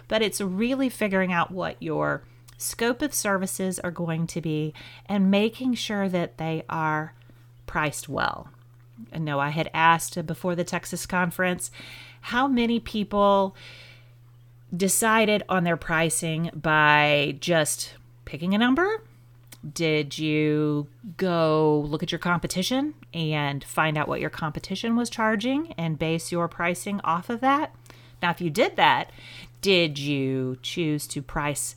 but 0.08 0.22
it's 0.22 0.42
really 0.42 0.90
figuring 0.90 1.32
out 1.32 1.52
what 1.52 1.76
your 1.82 2.24
scope 2.64 3.02
of 3.02 3.14
services 3.14 3.80
are 3.80 3.92
going 3.92 4.28
to 4.28 4.42
be 4.42 4.74
and 5.08 5.30
making 5.30 5.76
sure 5.76 6.10
that 6.10 6.38
they 6.38 6.64
are 6.70 7.14
priced 7.66 8.10
well. 8.10 8.50
I 9.12 9.18
know 9.18 9.40
I 9.40 9.50
had 9.50 9.70
asked 9.74 10.26
before 10.26 10.56
the 10.56 10.64
Texas 10.64 11.06
conference 11.06 11.72
how 12.22 12.48
many 12.48 12.80
people 12.80 13.56
decided 14.76 15.44
on 15.50 15.64
their 15.64 15.78
pricing 15.78 16.50
by 16.54 17.38
just 17.40 17.94
picking 18.26 18.54
a 18.54 18.58
number. 18.58 19.04
Did 19.72 20.18
you 20.18 20.88
go 21.18 21.86
look 21.88 22.04
at 22.04 22.12
your 22.12 22.20
competition 22.20 22.96
and 23.14 23.64
find 23.64 23.98
out 23.98 24.08
what 24.08 24.20
your 24.20 24.30
competition 24.30 24.96
was 24.96 25.10
charging 25.10 25.74
and 25.74 26.00
base 26.00 26.32
your 26.32 26.48
pricing 26.48 27.00
off 27.04 27.30
of 27.30 27.40
that? 27.42 27.74
Now, 28.22 28.32
if 28.32 28.42
you 28.42 28.50
did 28.50 28.76
that, 28.78 29.12
did 29.62 30.00
you 30.00 30.58
choose 30.62 31.08
to 31.08 31.22
price 31.22 31.76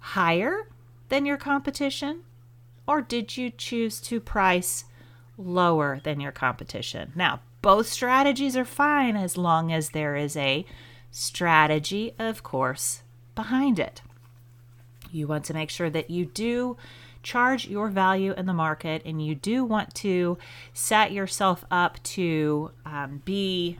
higher 0.00 0.68
than 1.08 1.26
your 1.26 1.36
competition? 1.36 2.22
Or 2.86 3.00
did 3.00 3.36
you 3.36 3.50
choose 3.50 4.00
to 4.02 4.20
price 4.20 4.84
lower 5.38 6.00
than 6.02 6.20
your 6.20 6.32
competition? 6.32 7.12
Now, 7.14 7.40
both 7.62 7.88
strategies 7.88 8.56
are 8.56 8.64
fine 8.64 9.16
as 9.16 9.36
long 9.36 9.72
as 9.72 9.90
there 9.90 10.16
is 10.16 10.36
a 10.36 10.64
strategy, 11.10 12.14
of 12.18 12.42
course, 12.42 13.02
behind 13.34 13.78
it. 13.78 14.02
You 15.12 15.26
want 15.26 15.44
to 15.46 15.54
make 15.54 15.70
sure 15.70 15.90
that 15.90 16.10
you 16.10 16.26
do 16.26 16.76
charge 17.22 17.68
your 17.68 17.88
value 17.88 18.32
in 18.32 18.46
the 18.46 18.52
market 18.52 19.02
and 19.04 19.24
you 19.24 19.34
do 19.34 19.64
want 19.64 19.94
to 19.94 20.38
set 20.72 21.12
yourself 21.12 21.64
up 21.70 22.02
to 22.02 22.70
um, 22.86 23.20
be 23.24 23.78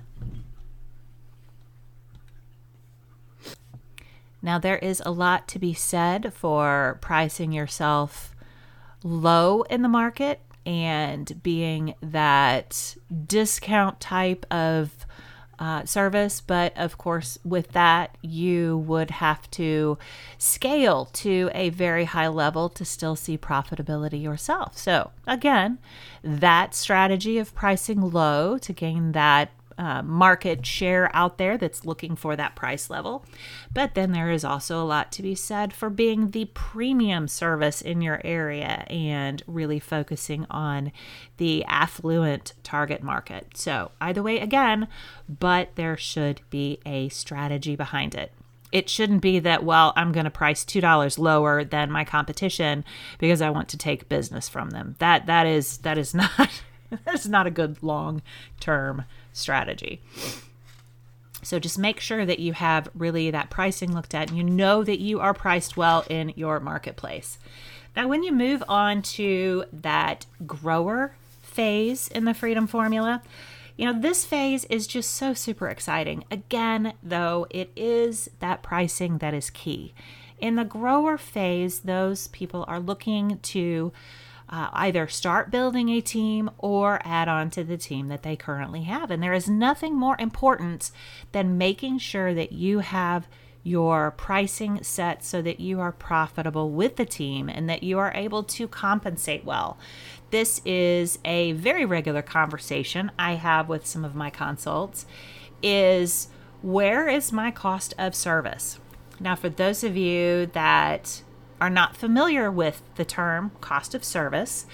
Now, 4.43 4.59
there 4.59 4.79
is 4.79 5.03
a 5.05 5.11
lot 5.11 5.49
to 5.49 5.59
be 5.59 5.75
said 5.75 6.33
for 6.33 6.99
pricing 7.01 7.53
yourself 7.53 8.35
low 9.03 9.63
in 9.63 9.83
the 9.83 9.89
market 9.89 10.41
and 10.67 11.43
being 11.43 11.95
that 12.03 12.97
discount 13.27 14.01
type 14.01 14.47
of 14.51 15.07
uh, 15.59 15.85
service. 15.85 16.41
But 16.41 16.77
of 16.77 16.97
course, 16.97 17.39
with 17.45 17.73
that, 17.73 18.17
you 18.23 18.79
would 18.79 19.11
have 19.11 19.51
to 19.53 19.99
scale 20.39 21.05
to 21.13 21.51
a 21.55 21.69
very 21.69 22.07
high 22.07 22.29
level 22.29 22.69
to 22.71 22.85
still 22.85 23.15
see 23.15 23.37
profitability 23.37 24.23
yourself. 24.23 24.77
So, 24.79 25.11
again, 25.27 25.79
that 26.23 26.75
strategy 26.75 27.39
of 27.39 27.55
pricing 27.55 28.01
low 28.01 28.57
to 28.59 28.73
gain 28.73 29.13
that 29.13 29.51
uh, 29.79 30.03
market 30.03 30.65
share 30.67 31.15
out 31.15 31.39
there 31.39 31.57
that's 31.57 31.85
looking 31.85 32.17
for 32.17 32.37
that 32.37 32.57
price 32.57 32.91
level. 32.91 33.25
But 33.73 33.95
then 33.95 34.13
there 34.13 34.31
is 34.31 34.45
also 34.45 34.83
a 34.83 34.85
lot 34.85 35.13
to 35.13 35.23
be 35.23 35.35
said 35.35 35.73
for 35.73 35.91
being 35.91 36.31
the 36.31 36.47
premium 36.55 37.29
service 37.29 37.81
in 37.81 38.01
your 38.01 38.21
area 38.25 38.85
and 38.89 39.43
really 39.47 39.81
focusing 39.81 40.47
on 40.51 40.93
the 41.37 41.65
affluent 41.65 42.55
target 42.63 43.03
market. 43.03 43.57
So, 43.57 43.93
either 44.01 44.23
way, 44.23 44.41
again, 44.41 44.89
but 45.29 45.77
there 45.77 45.97
should 45.97 46.41
be 46.51 46.81
a 46.85 47.09
strategy 47.09 47.77
behind 47.77 48.15
it 48.15 48.33
it 48.73 48.89
shouldn't 48.89 49.23
be 49.23 49.39
that 49.39 49.65
well 49.65 49.93
i'm 49.97 50.13
going 50.13 50.25
to 50.25 50.31
price 50.31 50.65
$2 50.65 51.19
lower 51.19 51.65
than 51.65 51.91
my 51.91 52.05
competition 52.05 52.85
because 53.19 53.41
i 53.43 53.51
want 53.51 53.69
to 53.69 53.77
take 53.77 54.09
business 54.09 54.49
from 54.49 54.71
them 54.71 54.95
that 54.99 55.27
that 55.27 55.47
is 55.47 55.79
that 55.79 55.99
is 55.99 56.15
not 56.15 56.63
that 56.91 57.15
is 57.15 57.29
not 57.29 57.47
a 57.47 57.51
good 57.51 57.83
long 57.83 58.23
term 58.59 59.05
strategy. 59.41 60.01
So 61.43 61.59
just 61.59 61.79
make 61.79 62.01
sure 62.01 62.27
that 62.27 62.39
you 62.39 62.53
have 62.53 62.89
really 62.95 63.31
that 63.31 63.51
pricing 63.51 63.93
looked 63.95 64.15
at 64.15 64.29
and 64.29 64.37
you 64.37 64.45
know 64.45 64.85
that 64.85 65.01
you 65.01 65.21
are 65.21 65.35
priced 65.35 65.77
well 65.77 66.05
in 66.11 66.33
your 66.37 66.61
marketplace. 66.61 67.39
Now, 67.97 68.07
when 68.09 68.23
you 68.23 68.33
move 68.33 68.63
on 68.69 69.03
to 69.03 69.65
that 69.73 70.27
grower 70.47 71.17
phase 71.43 72.09
in 72.09 72.25
the 72.25 72.35
Freedom 72.35 72.67
Formula, 72.67 73.23
you 73.77 73.87
know, 73.87 73.99
this 73.99 74.25
phase 74.25 74.65
is 74.67 74.87
just 74.87 75.13
so 75.13 75.33
super 75.33 75.69
exciting. 75.69 76.25
Again, 76.31 76.93
though, 77.03 77.47
it 77.51 77.71
is 77.75 78.31
that 78.41 78.63
pricing 78.63 79.19
that 79.19 79.35
is 79.35 79.51
key. 79.51 79.95
In 80.39 80.57
the 80.57 80.65
grower 80.65 81.19
phase, 81.19 81.81
those 81.81 82.29
people 82.29 82.65
are 82.69 82.79
looking 82.79 83.39
to 83.39 83.93
uh, 84.51 84.69
either 84.73 85.07
start 85.07 85.51
building 85.51 85.89
a 85.89 86.01
team 86.01 86.51
or 86.59 87.01
add 87.05 87.29
on 87.29 87.51
to 87.51 87.63
the 87.63 87.77
team 87.77 88.09
that 88.09 88.23
they 88.23 88.37
currently 88.37 88.83
have. 88.83 89.11
And 89.11 89.23
there 89.23 89.33
is 89.33 89.49
nothing 89.49 89.95
more 89.95 90.17
important 90.19 90.91
than 91.33 91.57
making 91.57 91.99
sure 91.99 92.35
that 92.35 92.53
you 92.53 92.81
have 92.81 93.29
your 93.63 94.11
pricing 94.13 94.83
set 94.83 95.23
so 95.23 95.41
that 95.43 95.61
you 95.61 95.81
are 95.81 95.93
profitable 95.93 96.71
with 96.71 96.97
the 96.97 97.05
team 97.05 97.49
and 97.49 97.69
that 97.69 97.83
you 97.83 97.99
are 97.99 98.13
able 98.15 98.43
to 98.43 98.67
compensate 98.67 99.45
well. 99.45 99.79
This 100.31 100.61
is 100.65 101.19
a 101.25 101.53
very 101.53 101.85
regular 101.85 102.23
conversation 102.23 103.13
I 103.19 103.35
have 103.35 103.69
with 103.69 103.87
some 103.87 104.05
of 104.05 104.15
my 104.15 104.31
consults 104.31 105.07
is 105.63 106.29
where 106.63 107.09
is 107.09 107.33
my 107.33 107.51
cost 107.51 107.95
of 107.99 108.15
service? 108.15 108.81
Now 109.21 109.37
for 109.37 109.51
those 109.51 109.85
of 109.85 109.97
you 109.97 110.47
that 110.47 111.23
are 111.61 111.71
not 111.71 111.97
familiar 111.97 112.51
with 112.51 112.83
the 112.97 113.05
term 113.05 113.53
cost 113.61 113.95
of 113.95 114.03
service, 114.05 114.67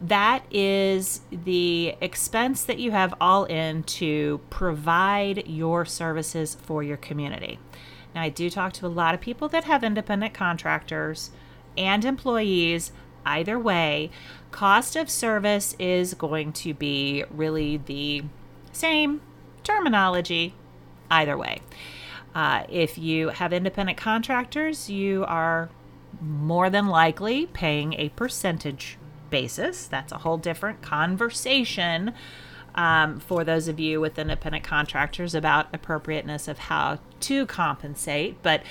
that 0.00 0.44
is 0.50 1.20
the 1.30 1.94
expense 2.00 2.64
that 2.64 2.78
you 2.78 2.90
have 2.90 3.12
all 3.20 3.44
in 3.44 3.82
to 3.82 4.40
provide 4.48 5.46
your 5.46 5.84
services 5.84 6.54
for 6.54 6.82
your 6.82 6.96
community. 6.96 7.58
Now, 8.14 8.22
I 8.22 8.28
do 8.30 8.48
talk 8.48 8.72
to 8.74 8.86
a 8.86 8.88
lot 8.88 9.14
of 9.14 9.20
people 9.20 9.48
that 9.48 9.64
have 9.64 9.84
independent 9.84 10.32
contractors 10.32 11.30
and 11.76 12.04
employees. 12.04 12.92
Either 13.26 13.58
way, 13.58 14.10
cost 14.50 14.96
of 14.96 15.10
service 15.10 15.76
is 15.78 16.14
going 16.14 16.52
to 16.54 16.72
be 16.72 17.24
really 17.30 17.76
the 17.76 18.22
same 18.72 19.20
terminology, 19.62 20.54
either 21.10 21.36
way. 21.36 21.60
Uh, 22.34 22.64
if 22.68 22.96
you 22.96 23.28
have 23.28 23.52
independent 23.52 23.98
contractors, 23.98 24.88
you 24.88 25.24
are 25.26 25.68
more 26.20 26.70
than 26.70 26.88
likely 26.88 27.46
paying 27.46 27.94
a 27.94 28.10
percentage 28.10 28.98
basis. 29.30 29.86
That's 29.86 30.12
a 30.12 30.18
whole 30.18 30.38
different 30.38 30.82
conversation 30.82 32.12
um, 32.74 33.20
for 33.20 33.44
those 33.44 33.68
of 33.68 33.80
you 33.80 34.00
with 34.00 34.18
independent 34.18 34.64
contractors 34.64 35.34
about 35.34 35.68
appropriateness 35.72 36.48
of 36.48 36.58
how 36.58 36.98
to 37.20 37.46
compensate. 37.46 38.42
But 38.42 38.62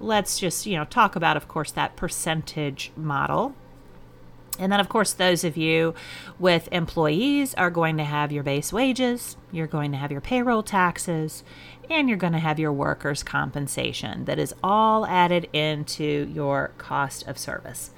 let's 0.00 0.38
just, 0.38 0.66
you 0.66 0.76
know, 0.76 0.84
talk 0.84 1.16
about, 1.16 1.36
of 1.36 1.48
course, 1.48 1.70
that 1.72 1.96
percentage 1.96 2.92
model. 2.96 3.54
And 4.58 4.72
then, 4.72 4.80
of 4.80 4.88
course, 4.88 5.12
those 5.12 5.44
of 5.44 5.56
you 5.56 5.94
with 6.38 6.68
employees 6.72 7.54
are 7.54 7.70
going 7.70 7.96
to 7.98 8.04
have 8.04 8.32
your 8.32 8.42
base 8.42 8.72
wages, 8.72 9.36
you're 9.52 9.68
going 9.68 9.92
to 9.92 9.98
have 9.98 10.10
your 10.10 10.20
payroll 10.20 10.64
taxes, 10.64 11.44
and 11.90 12.08
you're 12.08 12.18
going 12.18 12.32
to 12.32 12.38
have 12.38 12.58
your 12.58 12.72
workers' 12.72 13.22
compensation 13.22 14.24
that 14.26 14.38
is 14.38 14.54
all 14.62 15.06
added 15.06 15.48
into 15.52 16.30
your 16.32 16.72
cost 16.78 17.26
of 17.26 17.38
service. 17.38 17.90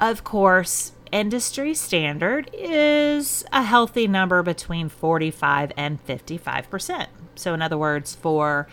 Of 0.00 0.24
course, 0.24 0.92
industry 1.10 1.74
standard 1.74 2.50
is 2.52 3.44
a 3.52 3.62
healthy 3.62 4.06
number 4.06 4.42
between 4.42 4.88
45 4.88 5.72
and 5.76 6.04
55%. 6.06 7.06
So, 7.34 7.54
in 7.54 7.62
other 7.62 7.78
words, 7.78 8.14
for 8.14 8.66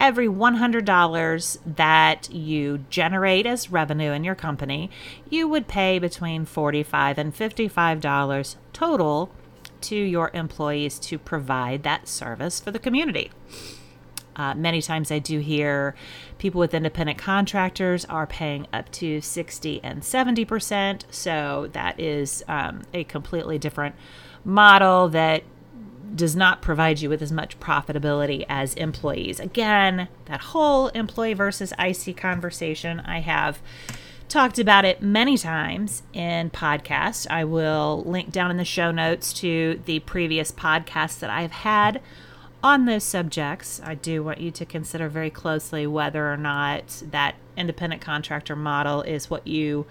every 0.00 0.26
$100 0.26 1.58
that 1.76 2.30
you 2.30 2.84
generate 2.90 3.46
as 3.46 3.70
revenue 3.70 4.12
in 4.12 4.24
your 4.24 4.34
company, 4.34 4.90
you 5.28 5.48
would 5.48 5.68
pay 5.68 5.98
between 5.98 6.44
45 6.44 7.18
and 7.18 7.34
$55 7.34 8.56
total 8.72 9.30
to 9.82 9.96
your 9.96 10.30
employees 10.32 10.98
to 10.98 11.18
provide 11.18 11.82
that 11.82 12.08
service 12.08 12.58
for 12.60 12.70
the 12.70 12.78
community. 12.78 13.30
Uh, 14.36 14.54
many 14.54 14.82
times 14.82 15.10
I 15.10 15.18
do 15.18 15.40
hear 15.40 15.94
people 16.38 16.58
with 16.58 16.74
independent 16.74 17.18
contractors 17.18 18.04
are 18.04 18.26
paying 18.26 18.66
up 18.72 18.90
to 18.92 19.20
60 19.20 19.80
and 19.82 20.02
70%. 20.02 21.02
So 21.10 21.68
that 21.72 21.98
is 21.98 22.44
um, 22.46 22.82
a 22.92 23.04
completely 23.04 23.58
different 23.58 23.94
model 24.44 25.08
that 25.08 25.42
does 26.14 26.36
not 26.36 26.62
provide 26.62 27.00
you 27.00 27.08
with 27.08 27.20
as 27.20 27.32
much 27.32 27.58
profitability 27.58 28.44
as 28.48 28.74
employees. 28.74 29.40
Again, 29.40 30.08
that 30.26 30.40
whole 30.40 30.88
employee 30.88 31.34
versus 31.34 31.72
IC 31.78 32.16
conversation, 32.16 33.00
I 33.00 33.20
have 33.20 33.60
talked 34.28 34.58
about 34.58 34.84
it 34.84 35.02
many 35.02 35.36
times 35.36 36.02
in 36.12 36.50
podcasts. 36.50 37.26
I 37.30 37.44
will 37.44 38.02
link 38.06 38.32
down 38.32 38.50
in 38.50 38.56
the 38.56 38.64
show 38.64 38.90
notes 38.90 39.32
to 39.34 39.80
the 39.84 40.00
previous 40.00 40.50
podcasts 40.52 41.18
that 41.20 41.30
I've 41.30 41.52
had 41.52 42.00
on 42.62 42.86
those 42.86 43.04
subjects, 43.04 43.80
I 43.84 43.94
do 43.94 44.22
want 44.24 44.40
you 44.40 44.50
to 44.50 44.64
consider 44.64 45.08
very 45.08 45.30
closely 45.30 45.86
whether 45.86 46.32
or 46.32 46.36
not 46.36 47.02
that 47.10 47.36
independent 47.56 48.02
contractor 48.02 48.56
model 48.56 49.02
is 49.02 49.30
what 49.30 49.46
you 49.46 49.86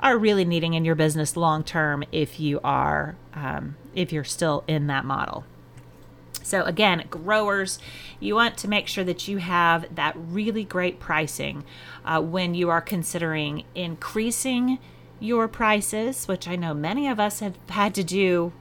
are 0.00 0.18
really 0.18 0.44
needing 0.44 0.74
in 0.74 0.84
your 0.84 0.94
business 0.94 1.36
long 1.36 1.64
term 1.64 2.04
if 2.12 2.38
you 2.38 2.60
are 2.62 3.16
um, 3.34 3.76
if 3.94 4.12
you're 4.12 4.24
still 4.24 4.64
in 4.66 4.86
that 4.88 5.04
model. 5.04 5.44
So 6.42 6.62
again, 6.62 7.06
growers, 7.10 7.78
you 8.20 8.34
want 8.36 8.56
to 8.58 8.68
make 8.68 8.86
sure 8.86 9.02
that 9.04 9.26
you 9.26 9.38
have 9.38 9.94
that 9.94 10.14
really 10.16 10.62
great 10.62 11.00
pricing 11.00 11.64
uh, 12.04 12.20
when 12.20 12.54
you 12.54 12.70
are 12.70 12.80
considering 12.80 13.64
increasing 13.74 14.78
your 15.18 15.48
prices, 15.48 16.28
which 16.28 16.46
I 16.46 16.54
know 16.54 16.72
many 16.72 17.08
of 17.08 17.18
us 17.18 17.40
have 17.40 17.56
had 17.68 17.94
to 17.96 18.04
do 18.04 18.52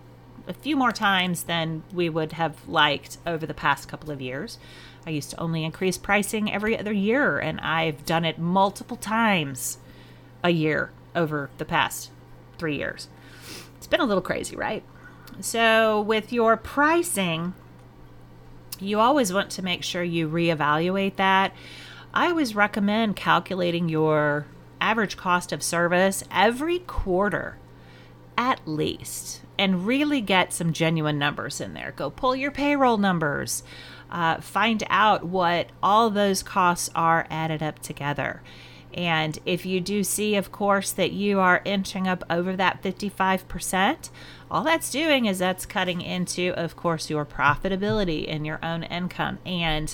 a 0.48 0.54
few 0.54 0.76
more 0.76 0.92
times 0.92 1.44
than 1.44 1.84
we 1.94 2.10
would 2.10 2.34
have 2.34 2.68
liked 2.68 3.18
over 3.26 3.46
the 3.46 3.54
past 3.54 3.88
couple 3.88 4.12
of 4.12 4.22
years. 4.22 4.58
I 5.06 5.12
used 5.12 5.30
to 5.32 5.40
only 5.40 5.64
increase 5.64 5.98
pricing 5.98 6.52
every 6.52 6.78
other 6.78 6.94
year, 6.94 7.40
and 7.40 7.60
I've 7.60 8.06
done 8.06 8.26
it 8.26 8.40
multiple 8.40 8.98
times 8.98 9.78
a 10.44 10.50
year 10.50 10.92
over 11.16 11.50
the 11.58 11.66
past 11.66 12.12
three 12.58 12.78
years. 12.78 13.08
It's 13.78 13.88
been 13.88 14.02
a 14.02 14.06
little 14.06 14.22
crazy, 14.22 14.56
right? 14.56 14.84
So, 15.42 16.02
with 16.02 16.32
your 16.32 16.58
pricing, 16.58 17.54
you 18.80 19.00
always 19.00 19.34
want 19.34 19.50
to 19.52 19.64
make 19.64 19.84
sure 19.84 20.04
you 20.04 20.28
reevaluate 20.28 21.18
that. 21.18 21.54
I 22.14 22.28
always 22.28 22.56
recommend 22.56 23.16
calculating 23.16 23.90
your 23.90 24.46
average 24.80 25.18
cost 25.18 25.52
of 25.52 25.62
service 25.62 26.24
every 26.32 26.80
quarter 26.80 27.58
at 28.38 28.60
least 28.68 29.42
and 29.58 29.86
really 29.86 30.22
get 30.22 30.54
some 30.54 30.74
genuine 30.74 31.20
numbers 31.20 31.62
in 31.62 31.74
there. 31.74 31.94
Go 31.96 32.10
pull 32.10 32.36
your 32.36 32.52
payroll 32.52 32.98
numbers, 32.98 33.64
uh, 34.12 34.40
find 34.42 34.84
out 34.90 35.26
what 35.26 35.68
all 35.82 36.10
those 36.10 36.44
costs 36.44 36.90
are 36.96 37.28
added 37.30 37.64
up 37.64 37.80
together. 37.80 38.42
And 38.96 39.38
if 39.46 39.66
you 39.66 39.82
do 39.82 40.04
see, 40.06 40.36
of 40.36 40.54
course, 40.54 40.92
that 40.94 41.12
you 41.12 41.40
are 41.40 41.62
inching 41.66 42.08
up 42.08 42.24
over 42.30 42.56
that 42.56 42.82
55%, 42.82 44.10
all 44.50 44.64
that's 44.64 44.90
doing 44.90 45.26
is 45.26 45.40
that's 45.40 45.66
cutting 45.66 46.02
into, 46.02 46.54
of 46.56 46.78
course, 46.78 47.10
your 47.10 47.26
profitability 47.26 48.26
and 48.34 48.46
your 48.46 48.60
own 48.64 48.84
income. 48.84 49.40
And 49.46 49.94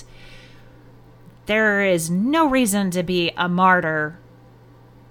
there 1.46 1.84
is 1.84 2.10
no 2.10 2.48
reason 2.48 2.92
to 2.92 3.02
be 3.02 3.32
a 3.36 3.48
martyr 3.48 4.18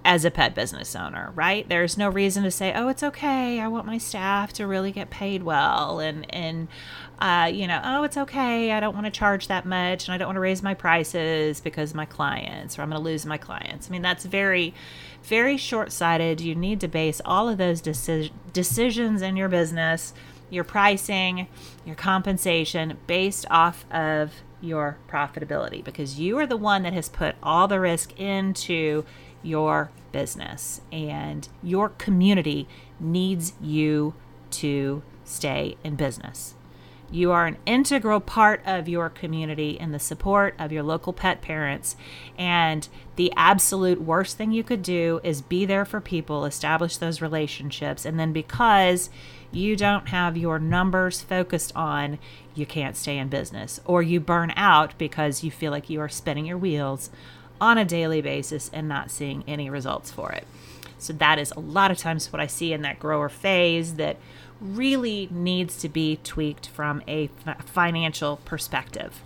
as 0.04 0.26
a 0.26 0.32
pet 0.32 0.56
business 0.56 0.96
owner, 0.96 1.32
right? 1.36 1.68
There's 1.70 1.98
no 1.98 2.10
reason 2.10 2.44
to 2.44 2.52
say, 2.52 2.74
"Oh, 2.74 2.88
it's 2.88 3.04
okay. 3.04 3.60
I 3.60 3.68
want 3.68 3.86
my 3.86 3.98
staff 3.98 4.52
to 4.54 4.66
really 4.66 4.92
get 4.92 5.10
paid 5.10 5.44
well," 5.44 6.00
and 6.00 6.26
and 6.34 6.68
uh, 7.20 7.50
you 7.54 7.68
know, 7.68 7.80
"Oh, 7.84 8.04
it's 8.04 8.18
okay. 8.18 8.72
I 8.72 8.80
don't 8.80 8.96
want 8.96 9.06
to 9.06 9.12
charge 9.12 9.48
that 9.48 9.66
much, 9.66 10.08
and 10.08 10.14
I 10.14 10.18
don't 10.18 10.28
want 10.28 10.38
to 10.38 10.42
raise 10.42 10.64
my 10.64 10.74
prices 10.74 11.62
because 11.62 11.94
my 11.94 12.06
clients, 12.06 12.78
or 12.78 12.82
I'm 12.82 12.90
going 12.90 13.00
to 13.00 13.04
lose 13.04 13.26
my 13.26 13.38
clients." 13.38 13.88
I 13.88 13.92
mean, 13.92 14.02
that's 14.02 14.26
very, 14.26 14.74
very 15.24 15.58
short-sighted. 15.58 16.42
You 16.42 16.56
need 16.56 16.80
to 16.82 16.88
base 16.88 17.22
all 17.24 17.48
of 17.48 17.58
those 17.60 17.82
deci- 17.82 18.32
decisions 18.54 19.22
in 19.22 19.36
your 19.38 19.50
business, 19.50 20.14
your 20.50 20.64
pricing, 20.64 21.48
your 21.86 21.96
compensation, 21.96 22.98
based 23.06 23.46
off 23.52 23.86
of 23.92 24.34
your 24.62 24.98
profitability, 25.08 25.84
because 25.84 26.20
you 26.20 26.38
are 26.40 26.48
the 26.48 26.58
one 26.58 26.84
that 26.84 26.94
has 26.94 27.10
put 27.10 27.36
all 27.42 27.68
the 27.68 27.80
risk 27.80 28.20
into 28.20 29.04
your 29.44 29.92
business 30.12 30.82
and 30.92 31.48
your 31.64 31.90
community 31.90 32.68
needs 33.00 33.54
you 33.62 34.14
to 34.52 35.02
stay 35.24 35.78
in 35.84 35.96
business. 35.96 36.56
You 37.14 37.32
are 37.34 37.46
an 37.46 37.58
integral 37.66 38.22
part 38.22 38.62
of 38.66 38.88
your 38.88 39.10
community 39.10 39.78
and 39.78 39.94
the 39.94 40.00
support 40.00 40.56
of 40.58 40.72
your 40.72 40.84
local 40.84 41.12
pet 41.12 41.42
parents. 41.42 41.98
And 42.38 42.88
the 43.18 43.34
absolute 43.36 44.02
worst 44.02 44.38
thing 44.38 44.54
you 44.54 44.64
could 44.64 44.82
do 44.82 45.20
is 45.22 45.42
be 45.42 45.66
there 45.66 45.84
for 45.84 46.00
people, 46.00 46.46
establish 46.46 46.96
those 46.96 47.22
relationships, 47.22 48.06
and 48.06 48.18
then 48.18 48.32
because 48.32 49.10
you 49.52 49.76
don't 49.76 50.08
have 50.08 50.38
your 50.38 50.58
numbers 50.58 51.22
focused 51.22 51.76
on, 51.76 52.18
you 52.56 52.66
can't 52.66 52.96
stay 52.96 53.18
in 53.18 53.28
business. 53.28 53.82
Or 53.84 54.02
you 54.02 54.22
burn 54.22 54.54
out 54.56 54.98
because 54.98 55.44
you 55.44 55.52
feel 55.52 55.72
like 55.72 55.90
you 55.90 56.00
are 56.00 56.08
spinning 56.08 56.46
your 56.46 56.58
wheels 56.58 57.10
on 57.62 57.78
a 57.78 57.86
daily 57.86 58.22
basis 58.22 58.70
and 58.74 58.90
not 58.90 59.12
seeing 59.12 59.46
any 59.48 59.70
results 59.70 60.12
for 60.12 60.32
it. 60.32 60.46
So 60.98 61.14
that 61.14 61.40
is 61.40 61.52
a 61.52 61.60
lot 61.60 61.92
of 61.92 61.98
times 61.98 62.34
what 62.34 62.42
I 62.42 62.48
see 62.48 62.74
in 62.74 62.82
that 62.82 63.00
grower 63.00 63.30
phase 63.30 63.96
that 63.96 64.18
really 64.60 65.28
needs 65.32 65.78
to 65.78 65.90
be 65.90 66.20
tweaked 66.24 66.68
from 66.68 67.02
a 67.08 67.30
financial 67.66 68.38
perspective. 68.46 69.22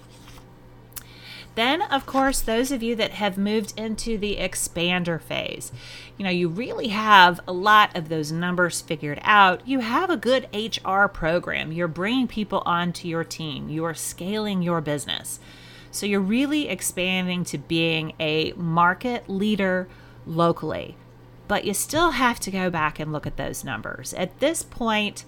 Then, 1.56 1.82
of 1.84 2.06
course, 2.06 2.41
those 2.41 2.71
of 2.71 2.84
you 2.84 2.95
that 2.98 3.12
have 3.12 3.38
moved 3.38 3.74
into 3.78 4.17
the 4.17 4.36
expander 4.36 5.21
phase, 5.21 5.71
you 6.17 6.26
know, 6.26 6.30
you 6.30 6.50
really 6.50 6.89
have 6.89 7.39
a 7.48 7.54
lot 7.54 7.95
of 7.95 8.10
those 8.10 8.32
numbers 8.32 8.82
figured 8.82 9.19
out. 9.24 9.65
You 9.65 9.80
have 9.80 10.10
a 10.10 10.17
good 10.17 10.50
HR 10.54 11.08
program. 11.08 11.71
You're 11.71 11.88
bringing 11.88 12.28
people 12.28 12.62
onto 12.65 13.08
your 13.08 13.24
team. 13.24 13.69
You 13.69 13.86
are 13.86 13.93
scaling 13.93 14.62
your 14.62 14.82
business. 14.82 15.39
So 15.95 16.05
you're 16.05 16.19
really 16.19 16.67
expanding 16.67 17.45
to 17.45 17.58
being 17.58 18.13
a 18.19 18.51
market 18.53 19.29
leader 19.29 19.88
locally. 20.27 20.97
But 21.47 21.63
you 21.63 21.73
still 21.73 22.12
have 22.12 22.38
to 22.41 22.51
go 22.51 22.69
back 22.69 22.99
and 22.99 23.13
look 23.13 23.25
at 23.25 23.38
those 23.38 23.63
numbers. 23.63 24.13
At 24.15 24.39
this 24.39 24.62
point, 24.62 25.23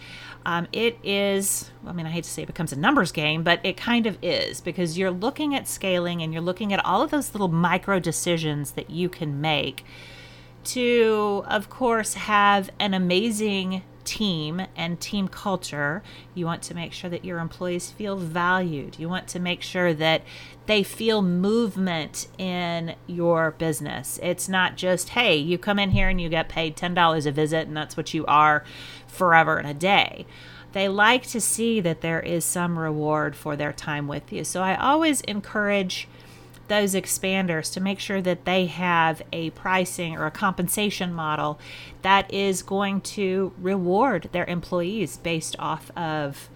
um, 0.46 0.68
it 0.74 0.98
is, 1.04 1.72
I 1.86 1.94
mean, 1.94 2.06
I 2.06 2.10
hate 2.10 2.26
to 2.26 2.30
say 2.30 2.42
it 2.42 2.48
becomes 2.48 2.74
a 2.74 2.76
numbers 2.76 3.14
game, 3.14 3.44
but 3.44 3.62
it 3.64 3.78
kind 3.78 4.06
of 4.08 4.18
is 4.22 4.60
because 4.60 4.98
you're 4.98 5.12
looking 5.12 5.56
at 5.56 5.70
scaling 5.70 6.22
and 6.22 6.34
you're 6.34 6.42
looking 6.42 6.74
at 6.74 6.84
all 6.84 7.02
of 7.02 7.12
those 7.12 7.34
little 7.34 7.48
micro 7.48 8.00
decisions 8.00 8.72
that 8.72 8.90
you 8.90 9.08
can 9.08 9.40
make 9.40 9.86
to, 10.66 11.46
of 11.48 11.70
course, 11.70 12.16
have 12.16 12.72
an 12.78 12.94
amazing 12.94 13.84
team 14.08 14.62
and 14.76 15.00
team 15.00 15.28
culture. 15.28 16.02
You 16.34 16.46
want 16.46 16.64
to 16.64 16.74
make 16.74 16.94
sure 16.94 17.10
that 17.10 17.26
your 17.26 17.40
employees 17.40 17.92
feel 17.92 18.16
valued. 18.16 18.98
You 18.98 19.10
want 19.10 19.28
to 19.30 19.40
make 19.40 19.62
sure 19.62 19.94
that 19.94 20.24
they 20.66 20.82
feel 20.82 21.22
movement 21.22 22.28
in 22.38 22.96
your 23.06 23.52
business. 23.52 24.20
It's 24.24 24.48
not 24.48 24.78
just, 24.78 25.10
hey, 25.10 25.36
you 25.36 25.58
come 25.58 25.78
in 25.78 25.92
here 25.92 26.08
and 26.08 26.20
you 26.20 26.30
get 26.30 26.50
paid 26.50 26.78
$10 26.78 27.26
a 27.26 27.32
visit 27.32 27.68
and 27.68 27.76
that's 27.76 27.98
what 27.98 28.14
you 28.14 28.26
are 28.26 28.64
forever 29.08 29.58
and 29.58 29.68
a 29.68 29.74
day. 29.74 30.26
They 30.72 30.88
like 30.88 31.26
to 31.28 31.42
see 31.42 31.80
that 31.82 32.02
there 32.02 32.20
is 32.20 32.46
some 32.46 32.80
reward 32.80 33.36
for 33.36 33.56
their 33.56 33.74
time 33.74 34.08
with 34.08 34.32
you. 34.32 34.44
So 34.44 34.62
I 34.62 34.76
always 34.76 35.22
encourage 35.22 36.08
those 36.68 36.94
expanders 36.94 37.72
to 37.74 37.80
make 37.80 38.00
sure 38.00 38.22
that 38.22 38.46
they 38.46 38.66
have 38.66 39.22
a 39.32 39.50
pricing 39.52 40.16
or 40.18 40.26
a 40.26 40.32
compensation 40.32 41.14
model 41.14 41.60
that 42.02 42.32
is 42.34 42.62
going 42.62 43.02
to 43.02 43.54
reward 43.58 44.30
their 44.32 44.46
employees 44.46 45.18
based 45.18 45.56
off 45.60 45.92
of 45.98 46.50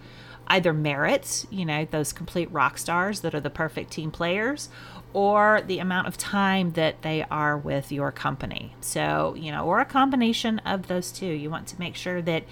either 0.48 0.72
merits, 0.72 1.46
you 1.50 1.64
know, 1.64 1.86
those 1.90 2.12
complete 2.12 2.50
rock 2.50 2.76
stars 2.76 3.20
that 3.20 3.34
are 3.34 3.40
the 3.40 3.50
perfect 3.50 3.90
team 3.90 4.10
players, 4.10 4.68
or 5.14 5.62
the 5.66 5.78
amount 5.78 6.06
of 6.06 6.16
time 6.16 6.72
that 6.72 7.02
they 7.02 7.24
are 7.30 7.56
with 7.56 7.92
your 7.92 8.10
company. 8.10 8.74
So, 8.80 9.34
you 9.38 9.52
know, 9.52 9.64
or 9.66 9.80
a 9.80 9.84
combination 9.84 10.58
of 10.60 10.88
those 10.88 11.12
two. 11.12 11.26
You 11.26 11.50
want 11.50 11.66
to 11.68 11.78
make 11.78 11.96
sure 11.96 12.22
that 12.22 12.44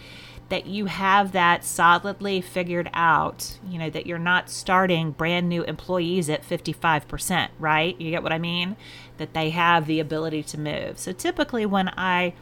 that 0.51 0.67
you 0.67 0.87
have 0.87 1.33
that 1.33 1.65
solidly 1.65 2.41
figured 2.41 2.91
out, 2.93 3.59
you 3.69 3.79
know, 3.79 3.89
that 3.89 4.05
you're 4.05 4.19
not 4.19 4.51
starting 4.51 5.13
brand 5.13 5.49
new 5.49 5.63
employees 5.63 6.29
at 6.29 6.47
55%, 6.47 7.49
right? 7.59 7.99
You 8.01 8.11
get 8.11 8.25
what 8.25 8.33
I 8.33 8.39
mean? 8.39 8.77
That 9.17 9.33
they 9.33 9.51
have 9.51 9.87
the 9.87 10.01
ability 10.01 10.43
to 10.45 10.59
move. 10.59 10.99
So 10.99 11.13
typically, 11.13 11.67
when 11.67 11.89
I 11.97 12.35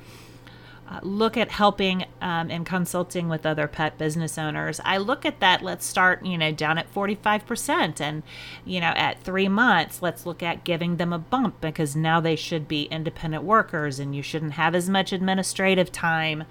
uh, 0.90 1.00
look 1.02 1.36
at 1.36 1.50
helping 1.50 2.06
um, 2.22 2.50
and 2.50 2.64
consulting 2.64 3.28
with 3.28 3.44
other 3.44 3.68
pet 3.68 3.98
business 3.98 4.38
owners, 4.38 4.80
I 4.86 4.96
look 4.96 5.26
at 5.26 5.40
that. 5.40 5.62
Let's 5.62 5.84
start, 5.84 6.24
you 6.24 6.38
know, 6.38 6.50
down 6.50 6.78
at 6.78 6.92
45%. 6.94 8.00
And, 8.00 8.22
you 8.64 8.80
know, 8.80 8.94
at 8.96 9.22
three 9.22 9.48
months, 9.48 10.00
let's 10.00 10.24
look 10.24 10.42
at 10.42 10.64
giving 10.64 10.96
them 10.96 11.12
a 11.12 11.18
bump 11.18 11.60
because 11.60 11.94
now 11.94 12.20
they 12.20 12.36
should 12.36 12.66
be 12.68 12.84
independent 12.84 13.44
workers 13.44 13.98
and 13.98 14.16
you 14.16 14.22
shouldn't 14.22 14.52
have 14.52 14.74
as 14.74 14.88
much 14.88 15.12
administrative 15.12 15.92
time 15.92 16.44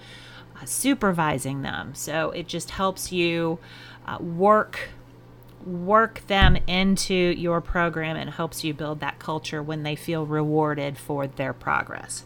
supervising 0.65 1.61
them. 1.61 1.93
So 1.95 2.31
it 2.31 2.47
just 2.47 2.71
helps 2.71 3.11
you 3.11 3.59
uh, 4.05 4.17
work 4.19 4.89
work 5.65 6.25
them 6.27 6.55
into 6.67 7.13
your 7.13 7.59
program 7.59 8.15
and 8.15 8.29
helps 8.29 8.63
you 8.63 8.73
build 8.73 8.99
that 9.01 9.19
culture 9.19 9.61
when 9.61 9.83
they 9.83 9.95
feel 9.95 10.25
rewarded 10.25 10.97
for 10.97 11.27
their 11.27 11.51
progress. 11.51 12.23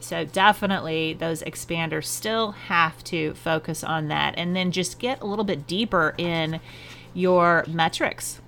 So 0.00 0.24
definitely 0.24 1.14
those 1.14 1.42
expanders 1.42 2.04
still 2.04 2.52
have 2.52 3.02
to 3.04 3.34
focus 3.34 3.82
on 3.82 4.08
that 4.08 4.34
and 4.36 4.54
then 4.54 4.70
just 4.70 4.98
get 4.98 5.20
a 5.20 5.26
little 5.26 5.44
bit 5.44 5.66
deeper 5.66 6.14
in 6.16 6.60
your 7.12 7.64
metrics. 7.68 8.40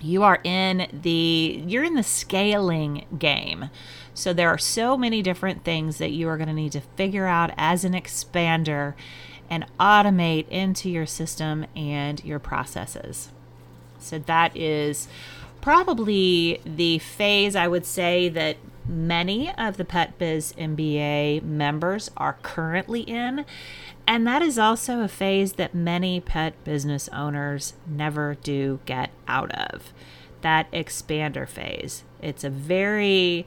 You 0.00 0.22
are 0.22 0.40
in 0.44 0.88
the 0.92 1.62
you're 1.66 1.84
in 1.84 1.94
the 1.94 2.02
scaling 2.02 3.06
game. 3.18 3.70
So 4.14 4.32
there 4.32 4.48
are 4.48 4.58
so 4.58 4.96
many 4.96 5.22
different 5.22 5.64
things 5.64 5.98
that 5.98 6.10
you 6.10 6.28
are 6.28 6.36
going 6.36 6.48
to 6.48 6.54
need 6.54 6.72
to 6.72 6.80
figure 6.80 7.26
out 7.26 7.52
as 7.56 7.84
an 7.84 7.92
expander 7.92 8.94
and 9.50 9.66
automate 9.78 10.48
into 10.48 10.90
your 10.90 11.06
system 11.06 11.66
and 11.74 12.24
your 12.24 12.38
processes. 12.38 13.30
So 13.98 14.18
that 14.18 14.56
is 14.56 15.08
probably 15.60 16.60
the 16.64 16.98
phase 16.98 17.56
I 17.56 17.68
would 17.68 17.86
say 17.86 18.28
that 18.28 18.56
many 18.88 19.52
of 19.56 19.76
the 19.76 19.84
Pet 19.84 20.18
Biz 20.18 20.54
MBA 20.54 21.42
members 21.42 22.10
are 22.16 22.38
currently 22.42 23.02
in. 23.02 23.44
And 24.08 24.26
that 24.26 24.40
is 24.40 24.58
also 24.58 25.00
a 25.00 25.06
phase 25.06 25.52
that 25.52 25.74
many 25.74 26.18
pet 26.18 26.64
business 26.64 27.10
owners 27.12 27.74
never 27.86 28.38
do 28.42 28.80
get 28.86 29.10
out 29.28 29.52
of 29.52 29.92
that 30.40 30.72
expander 30.72 31.46
phase. 31.46 32.04
It's 32.22 32.42
a 32.42 32.48
very, 32.48 33.44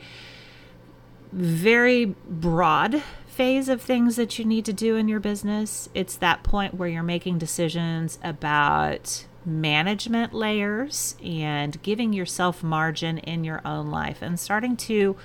very 1.32 2.06
broad 2.06 3.02
phase 3.26 3.70
of 3.70 3.82
things 3.82 4.18
that 4.18 4.38
you 4.38 4.46
need 4.46 4.66
to 4.66 4.74
do 4.74 4.98
in 4.98 5.08
your 5.08 5.20
business. 5.20 5.90
It's 5.96 6.16
that 6.18 6.44
point 6.44 6.76
where 6.76 6.90
you're 6.90 7.02
making 7.02 7.40
decisions 7.40 8.20
about 8.24 9.26
management 9.44 10.32
layers 10.32 11.16
and 11.24 11.82
giving 11.82 12.14
yourself 12.14 12.62
margin 12.62 13.18
in 13.18 13.44
your 13.44 13.62
own 13.66 13.90
life 13.90 14.22
and 14.22 14.40
starting 14.40 14.78
to 14.78 15.16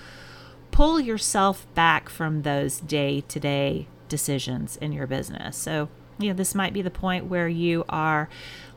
pull 0.71 0.99
yourself 0.99 1.67
back 1.75 2.09
from 2.09 2.41
those 2.41 2.81
day 2.81 3.21
to 3.29 3.39
day 3.39 3.87
decisions 4.09 4.77
in 4.77 4.93
your 4.93 5.07
business. 5.07 5.57
So, 5.57 5.89
you 6.19 6.29
know, 6.29 6.35
this 6.35 6.55
might 6.55 6.73
be 6.73 6.83
the 6.83 6.91
point 6.91 7.27
where 7.27 7.49
you 7.49 7.85
are 7.89 8.29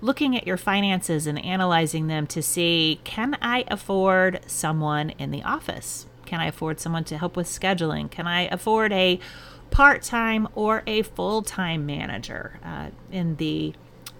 looking 0.01 0.35
at 0.35 0.45
your 0.45 0.57
finances 0.57 1.27
and 1.27 1.43
analyzing 1.43 2.07
them 2.07 2.27
to 2.27 2.41
see 2.41 2.99
can 3.03 3.37
I 3.41 3.65
afford 3.67 4.41
someone 4.45 5.11
in 5.11 5.31
the 5.31 5.43
office? 5.43 6.05
Can 6.25 6.39
I 6.39 6.47
afford 6.47 6.79
someone 6.79 7.03
to 7.05 7.17
help 7.17 7.35
with 7.35 7.47
scheduling? 7.47 8.11
Can 8.11 8.27
I 8.27 8.43
afford 8.47 8.91
a 8.91 9.19
part 9.71 10.01
time 10.01 10.47
or 10.55 10.83
a 10.85 11.01
full 11.01 11.41
time 11.41 11.85
manager 11.85 12.59
uh, 12.63 12.89
in 13.11 13.35
the 13.37 13.73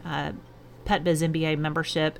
uh, 0.05 0.31
Pet 0.89 1.03
Biz 1.03 1.21
MBA 1.21 1.59
membership? 1.59 2.17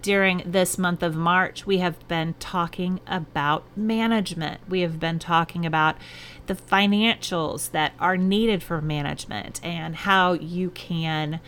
During 0.00 0.44
this 0.46 0.78
month 0.78 1.02
of 1.02 1.16
March, 1.16 1.66
we 1.66 1.78
have 1.78 2.06
been 2.06 2.34
talking 2.34 3.00
about 3.04 3.64
management. 3.76 4.60
We 4.68 4.82
have 4.82 5.00
been 5.00 5.18
talking 5.18 5.66
about 5.66 5.96
the 6.46 6.54
financials 6.54 7.72
that 7.72 7.94
are 7.98 8.16
needed 8.16 8.62
for 8.62 8.80
management 8.80 9.58
and 9.64 9.96
how 9.96 10.34
you 10.34 10.70
can 10.70 11.40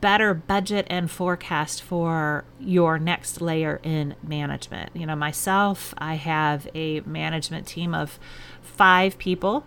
better 0.00 0.32
budget 0.32 0.86
and 0.88 1.10
forecast 1.10 1.82
for 1.82 2.44
your 2.60 3.00
next 3.00 3.40
layer 3.40 3.80
in 3.82 4.14
management. 4.22 4.90
You 4.94 5.06
know, 5.06 5.16
myself, 5.16 5.92
I 5.98 6.14
have 6.14 6.68
a 6.72 7.00
management 7.00 7.66
team 7.66 7.92
of 7.92 8.20
five 8.62 9.18
people 9.18 9.64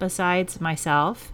besides 0.00 0.60
myself. 0.60 1.32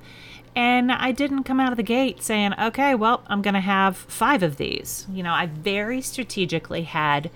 And 0.54 0.92
I 0.92 1.12
didn't 1.12 1.44
come 1.44 1.60
out 1.60 1.72
of 1.72 1.78
the 1.78 1.82
gate 1.82 2.22
saying, 2.22 2.52
okay, 2.60 2.94
well, 2.94 3.24
I'm 3.26 3.40
going 3.40 3.54
to 3.54 3.60
have 3.60 3.96
five 3.96 4.42
of 4.42 4.58
these. 4.58 5.06
You 5.10 5.22
know, 5.22 5.32
I 5.32 5.46
very 5.46 6.02
strategically 6.02 6.82
had 6.82 7.30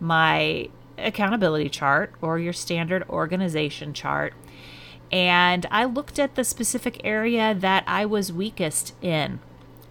my 0.00 0.70
accountability 0.96 1.68
chart 1.68 2.14
or 2.22 2.38
your 2.38 2.52
standard 2.52 3.06
organization 3.08 3.92
chart. 3.92 4.34
And 5.10 5.66
I 5.70 5.84
looked 5.84 6.18
at 6.18 6.34
the 6.34 6.44
specific 6.44 7.00
area 7.04 7.54
that 7.54 7.84
I 7.86 8.06
was 8.06 8.32
weakest 8.32 8.94
in 9.02 9.40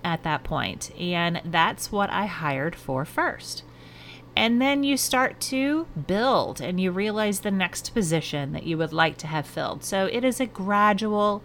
at 0.04 0.24
that 0.24 0.44
point, 0.44 0.89
and 1.00 1.41
that's 1.46 1.91
what 1.91 2.10
I 2.10 2.26
hired 2.26 2.76
for 2.76 3.06
first. 3.06 3.63
And 4.36 4.60
then 4.60 4.84
you 4.84 4.98
start 4.98 5.39
to 5.41 5.86
build 6.08 6.62
and 6.62 6.80
you 6.80 6.89
realize 6.91 7.41
the 7.41 7.52
next 7.52 7.94
position 7.94 8.54
that 8.54 8.63
you 8.63 8.78
would 8.78 8.94
like 8.94 9.17
to 9.17 9.28
have 9.28 9.46
filled. 9.46 9.84
So 9.84 10.06
it 10.06 10.24
is 10.24 10.39
a 10.39 10.46
gradual 10.46 11.44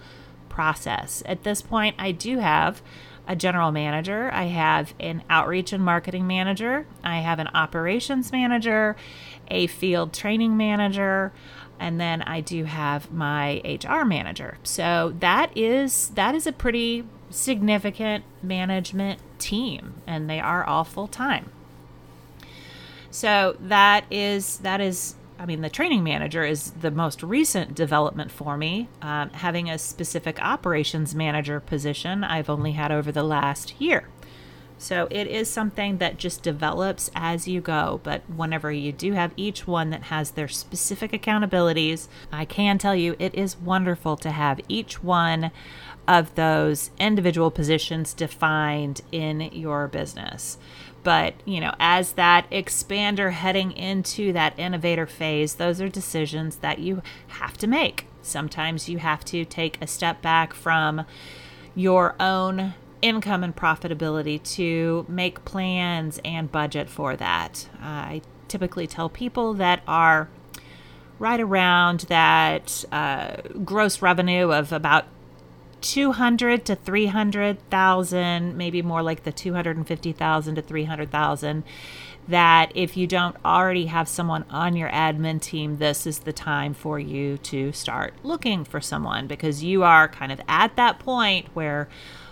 process. 0.56 1.22
At 1.26 1.44
this 1.44 1.60
point, 1.60 1.94
I 1.98 2.12
do 2.12 2.38
have 2.38 2.80
a 3.28 3.36
general 3.36 3.70
manager, 3.72 4.30
I 4.32 4.44
have 4.44 4.94
an 4.98 5.22
outreach 5.28 5.74
and 5.74 5.84
marketing 5.84 6.26
manager, 6.26 6.86
I 7.04 7.18
have 7.18 7.38
an 7.38 7.48
operations 7.48 8.32
manager, 8.32 8.96
a 9.48 9.66
field 9.66 10.14
training 10.14 10.56
manager, 10.56 11.32
and 11.78 12.00
then 12.00 12.22
I 12.22 12.40
do 12.40 12.64
have 12.64 13.12
my 13.12 13.60
HR 13.64 14.04
manager. 14.04 14.56
So 14.62 15.14
that 15.20 15.54
is 15.54 16.08
that 16.14 16.34
is 16.34 16.46
a 16.46 16.52
pretty 16.52 17.04
significant 17.28 18.24
management 18.42 19.20
team 19.38 20.00
and 20.06 20.30
they 20.30 20.40
are 20.40 20.64
all 20.64 20.84
full 20.84 21.08
time. 21.08 21.50
So 23.10 23.56
that 23.60 24.06
is 24.10 24.58
that 24.58 24.80
is 24.80 25.16
I 25.38 25.46
mean 25.46 25.60
the 25.60 25.70
training 25.70 26.02
manager 26.02 26.44
is 26.44 26.70
the 26.72 26.90
most 26.90 27.22
recent 27.22 27.74
development 27.74 28.30
for 28.30 28.56
me. 28.56 28.88
Um, 29.02 29.30
having 29.30 29.68
a 29.68 29.78
specific 29.78 30.40
operations 30.42 31.14
manager 31.14 31.60
position 31.60 32.24
I've 32.24 32.48
only 32.48 32.72
had 32.72 32.90
over 32.90 33.12
the 33.12 33.22
last 33.22 33.80
year. 33.80 34.08
So 34.78 35.08
it 35.10 35.26
is 35.26 35.48
something 35.48 35.98
that 35.98 36.18
just 36.18 36.42
develops 36.42 37.10
as 37.14 37.48
you 37.48 37.60
go. 37.60 38.00
But 38.02 38.22
whenever 38.28 38.70
you 38.70 38.92
do 38.92 39.12
have 39.12 39.32
each 39.36 39.66
one 39.66 39.90
that 39.90 40.04
has 40.04 40.32
their 40.32 40.48
specific 40.48 41.12
accountabilities, 41.12 42.08
I 42.30 42.44
can 42.44 42.76
tell 42.76 42.94
you 42.94 43.16
it 43.18 43.34
is 43.34 43.56
wonderful 43.56 44.16
to 44.18 44.30
have 44.30 44.60
each 44.68 45.02
one 45.02 45.50
of 46.06 46.34
those 46.34 46.90
individual 46.98 47.50
positions 47.50 48.14
defined 48.14 49.00
in 49.10 49.40
your 49.52 49.88
business. 49.88 50.58
But, 51.06 51.34
you 51.44 51.60
know, 51.60 51.72
as 51.78 52.14
that 52.14 52.50
expander 52.50 53.30
heading 53.30 53.70
into 53.70 54.32
that 54.32 54.58
innovator 54.58 55.06
phase, 55.06 55.54
those 55.54 55.80
are 55.80 55.88
decisions 55.88 56.56
that 56.56 56.80
you 56.80 57.00
have 57.28 57.56
to 57.58 57.68
make. 57.68 58.08
Sometimes 58.22 58.88
you 58.88 58.98
have 58.98 59.24
to 59.26 59.44
take 59.44 59.80
a 59.80 59.86
step 59.86 60.20
back 60.20 60.52
from 60.52 61.06
your 61.76 62.16
own 62.18 62.74
income 63.02 63.44
and 63.44 63.54
profitability 63.54 64.42
to 64.56 65.06
make 65.08 65.44
plans 65.44 66.18
and 66.24 66.50
budget 66.50 66.90
for 66.90 67.14
that. 67.14 67.68
Uh, 67.74 67.84
I 67.84 68.22
typically 68.48 68.88
tell 68.88 69.08
people 69.08 69.54
that 69.54 69.84
are 69.86 70.28
right 71.20 71.38
around 71.38 72.00
that 72.08 72.84
uh, 72.90 73.36
gross 73.64 74.02
revenue 74.02 74.52
of 74.52 74.72
about 74.72 75.04
200 75.86 76.64
to 76.64 76.74
300,000, 76.74 78.56
maybe 78.56 78.82
more 78.82 79.02
like 79.02 79.22
the 79.22 79.30
250,000 79.30 80.54
to 80.56 80.62
300,000 80.62 81.64
that 82.28 82.72
if 82.74 82.96
you 82.96 83.06
don't 83.06 83.36
already 83.44 83.86
have 83.86 84.08
someone 84.08 84.44
on 84.50 84.74
your 84.74 84.88
admin 84.90 85.40
team, 85.40 85.76
this 85.76 86.04
is 86.04 86.20
the 86.20 86.32
time 86.32 86.74
for 86.74 86.98
you 86.98 87.38
to 87.38 87.70
start 87.70 88.14
looking 88.24 88.64
for 88.64 88.80
someone 88.80 89.28
because 89.28 89.62
you 89.62 89.84
are 89.84 90.08
kind 90.08 90.32
of 90.32 90.40
at 90.48 90.74
that 90.74 90.98
point 90.98 91.46
where 91.54 91.88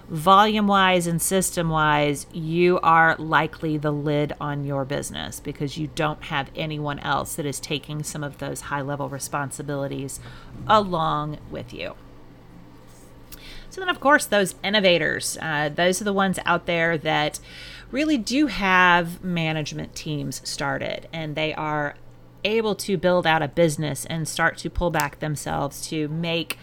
volume 0.09 0.67
wise 0.67 1.07
and 1.07 1.23
system 1.23 1.71
wise, 1.71 2.27
you 2.33 2.81
are 2.81 3.14
likely 3.19 3.77
the 3.77 3.93
lid 3.93 4.33
on 4.40 4.64
your 4.64 4.85
business 4.85 5.38
because 5.38 5.79
you 5.79 5.87
don't 5.95 6.25
have 6.25 6.51
anyone 6.57 6.99
else 6.99 7.37
that 7.37 7.47
is 7.47 7.61
taking 7.61 8.03
some 8.03 8.25
of 8.25 8.38
those 8.38 8.62
high 8.62 8.83
level 8.83 9.09
responsibilities 9.09 10.19
along 10.67 11.38
with 11.53 11.73
you. 11.73 11.95
So 13.75 13.81
then, 13.81 13.89
of 13.89 13.99
course, 13.99 14.25
those 14.25 14.55
innovators, 14.63 15.37
uh, 15.43 15.69
those 15.69 16.01
are 16.01 16.05
the 16.05 16.13
ones 16.13 16.39
out 16.47 16.67
there 16.67 16.97
that 16.99 17.41
really 17.91 18.17
do 18.17 18.47
have 18.47 19.25
management 19.25 19.97
teams 19.97 20.49
started 20.49 21.09
and 21.13 21.35
they 21.35 21.53
are 21.55 21.97
able 22.45 22.77
to 22.77 22.97
build 22.97 23.27
out 23.27 23.43
a 23.43 23.49
business 23.49 24.07
and 24.07 24.29
start 24.29 24.59
to 24.59 24.71
pull 24.71 24.93
back 24.93 25.19
themselves 25.19 25.85
to 25.89 26.07
make 26.07 26.57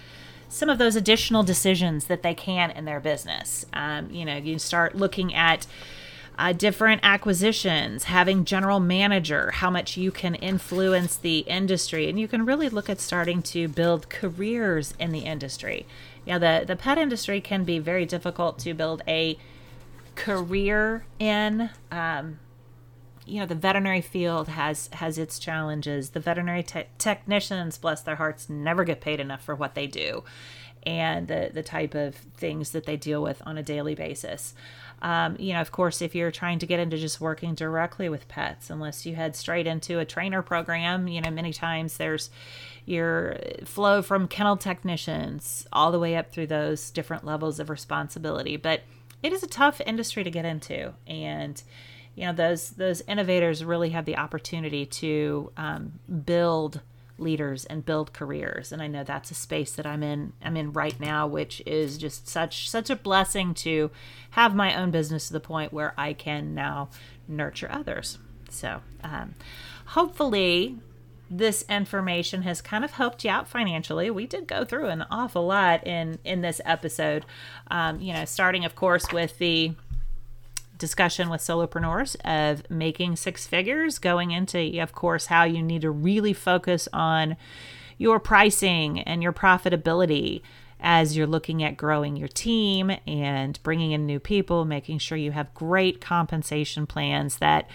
some 0.47 0.69
of 0.69 0.77
those 0.77 0.95
additional 0.95 1.43
decisions 1.43 2.05
that 2.05 2.23
they 2.23 2.33
can 2.33 2.71
in 2.71 2.85
their 2.85 3.01
business. 3.01 3.65
Um, 3.73 4.09
you 4.09 4.23
know, 4.23 4.37
you 4.37 4.57
start 4.57 4.95
looking 4.95 5.33
at 5.33 5.67
uh, 6.39 6.53
different 6.53 7.01
acquisitions, 7.03 8.05
having 8.05 8.45
general 8.45 8.79
manager, 8.79 9.51
how 9.51 9.69
much 9.69 9.97
you 9.97 10.11
can 10.11 10.33
influence 10.35 11.17
the 11.17 11.39
industry, 11.39 12.07
and 12.07 12.17
you 12.17 12.29
can 12.29 12.45
really 12.45 12.69
look 12.69 12.89
at 12.89 13.01
starting 13.01 13.41
to 13.41 13.67
build 13.67 14.09
careers 14.09 14.93
in 14.97 15.11
the 15.11 15.19
industry. 15.19 15.85
Know, 16.25 16.39
the 16.39 16.65
the 16.65 16.75
pet 16.75 16.97
industry 16.97 17.41
can 17.41 17.63
be 17.63 17.79
very 17.79 18.05
difficult 18.05 18.59
to 18.59 18.73
build 18.73 19.01
a 19.07 19.37
career 20.15 21.05
in. 21.19 21.69
Um, 21.91 22.39
you 23.25 23.39
know 23.39 23.45
the 23.45 23.55
veterinary 23.55 24.01
field 24.01 24.47
has 24.49 24.89
has 24.93 25.17
its 25.17 25.39
challenges 25.39 26.11
the 26.11 26.19
veterinary 26.19 26.63
te- 26.63 26.87
technicians 26.97 27.77
bless 27.77 28.01
their 28.01 28.15
hearts 28.15 28.49
never 28.49 28.83
get 28.83 28.99
paid 28.99 29.19
enough 29.19 29.43
for 29.43 29.55
what 29.55 29.75
they 29.75 29.87
do 29.87 30.23
and 30.83 31.27
the 31.27 31.51
the 31.53 31.61
type 31.61 31.93
of 31.93 32.15
things 32.15 32.71
that 32.71 32.85
they 32.85 32.97
deal 32.97 33.21
with 33.21 33.41
on 33.45 33.57
a 33.57 33.63
daily 33.63 33.95
basis 33.95 34.53
um, 35.01 35.35
you 35.39 35.53
know 35.53 35.61
of 35.61 35.71
course 35.71 36.01
if 36.01 36.15
you're 36.15 36.31
trying 36.31 36.59
to 36.59 36.65
get 36.65 36.79
into 36.79 36.97
just 36.97 37.21
working 37.21 37.53
directly 37.53 38.09
with 38.09 38.27
pets 38.27 38.69
unless 38.69 39.05
you 39.05 39.15
head 39.15 39.35
straight 39.35 39.67
into 39.67 39.99
a 39.99 40.05
trainer 40.05 40.41
program 40.41 41.07
you 41.07 41.21
know 41.21 41.31
many 41.31 41.53
times 41.53 41.97
there's 41.97 42.29
your 42.85 43.37
flow 43.63 44.01
from 44.01 44.27
kennel 44.27 44.57
technicians 44.57 45.67
all 45.71 45.91
the 45.91 45.99
way 45.99 46.15
up 46.15 46.31
through 46.31 46.47
those 46.47 46.91
different 46.91 47.25
levels 47.25 47.59
of 47.59 47.69
responsibility. 47.69 48.57
But 48.57 48.81
it 49.23 49.33
is 49.33 49.43
a 49.43 49.47
tough 49.47 49.81
industry 49.85 50.23
to 50.23 50.31
get 50.31 50.45
into. 50.45 50.93
And 51.05 51.61
you 52.15 52.25
know 52.25 52.33
those 52.33 52.71
those 52.71 53.01
innovators 53.07 53.63
really 53.63 53.89
have 53.91 54.05
the 54.05 54.17
opportunity 54.17 54.85
to 54.85 55.51
um, 55.57 55.99
build 56.25 56.81
leaders 57.17 57.65
and 57.65 57.85
build 57.85 58.13
careers. 58.13 58.71
And 58.71 58.81
i 58.81 58.87
know 58.87 59.03
that's 59.03 59.31
a 59.31 59.35
space 59.35 59.73
that 59.75 59.85
i'm 59.85 60.03
in 60.03 60.33
i'm 60.43 60.57
in 60.57 60.73
right 60.73 60.99
now 60.99 61.27
which 61.27 61.61
is 61.65 61.97
just 61.97 62.27
such 62.27 62.69
such 62.69 62.89
a 62.89 62.95
blessing 62.95 63.53
to 63.55 63.91
have 64.31 64.55
my 64.55 64.75
own 64.75 64.91
business 64.91 65.27
to 65.27 65.33
the 65.33 65.39
point 65.39 65.71
where 65.71 65.93
i 65.97 66.13
can 66.13 66.53
now 66.53 66.89
nurture 67.27 67.69
others. 67.71 68.17
So 68.49 68.81
um, 69.03 69.35
hopefully 69.87 70.79
this 71.31 71.63
information 71.69 72.41
has 72.41 72.61
kind 72.61 72.83
of 72.83 72.91
helped 72.91 73.23
you 73.23 73.31
out 73.31 73.47
financially. 73.47 74.11
We 74.11 74.27
did 74.27 74.47
go 74.47 74.65
through 74.65 74.87
an 74.87 75.05
awful 75.09 75.47
lot 75.47 75.87
in 75.87 76.19
in 76.25 76.41
this 76.41 76.59
episode. 76.65 77.25
Um, 77.69 78.01
you 78.01 78.13
know, 78.13 78.25
starting 78.25 78.65
of 78.65 78.75
course 78.75 79.11
with 79.13 79.37
the 79.37 79.73
discussion 80.77 81.29
with 81.29 81.39
solopreneurs 81.39 82.15
of 82.25 82.69
making 82.69 83.15
six 83.15 83.47
figures, 83.47 83.99
going 83.99 84.31
into, 84.31 84.81
of 84.81 84.91
course, 84.91 85.27
how 85.27 85.43
you 85.43 85.61
need 85.61 85.83
to 85.83 85.91
really 85.91 86.33
focus 86.33 86.89
on 86.91 87.37
your 87.97 88.19
pricing 88.19 88.99
and 89.01 89.21
your 89.21 89.31
profitability 89.31 90.41
as 90.79 91.15
you're 91.15 91.27
looking 91.27 91.61
at 91.63 91.77
growing 91.77 92.15
your 92.15 92.27
team 92.27 92.91
and 93.05 93.61
bringing 93.61 93.91
in 93.91 94.07
new 94.07 94.19
people, 94.19 94.65
making 94.65 94.97
sure 94.97 95.17
you 95.17 95.31
have 95.31 95.53
great 95.53 96.01
compensation 96.01 96.87
plans 96.87 97.37
that 97.37 97.69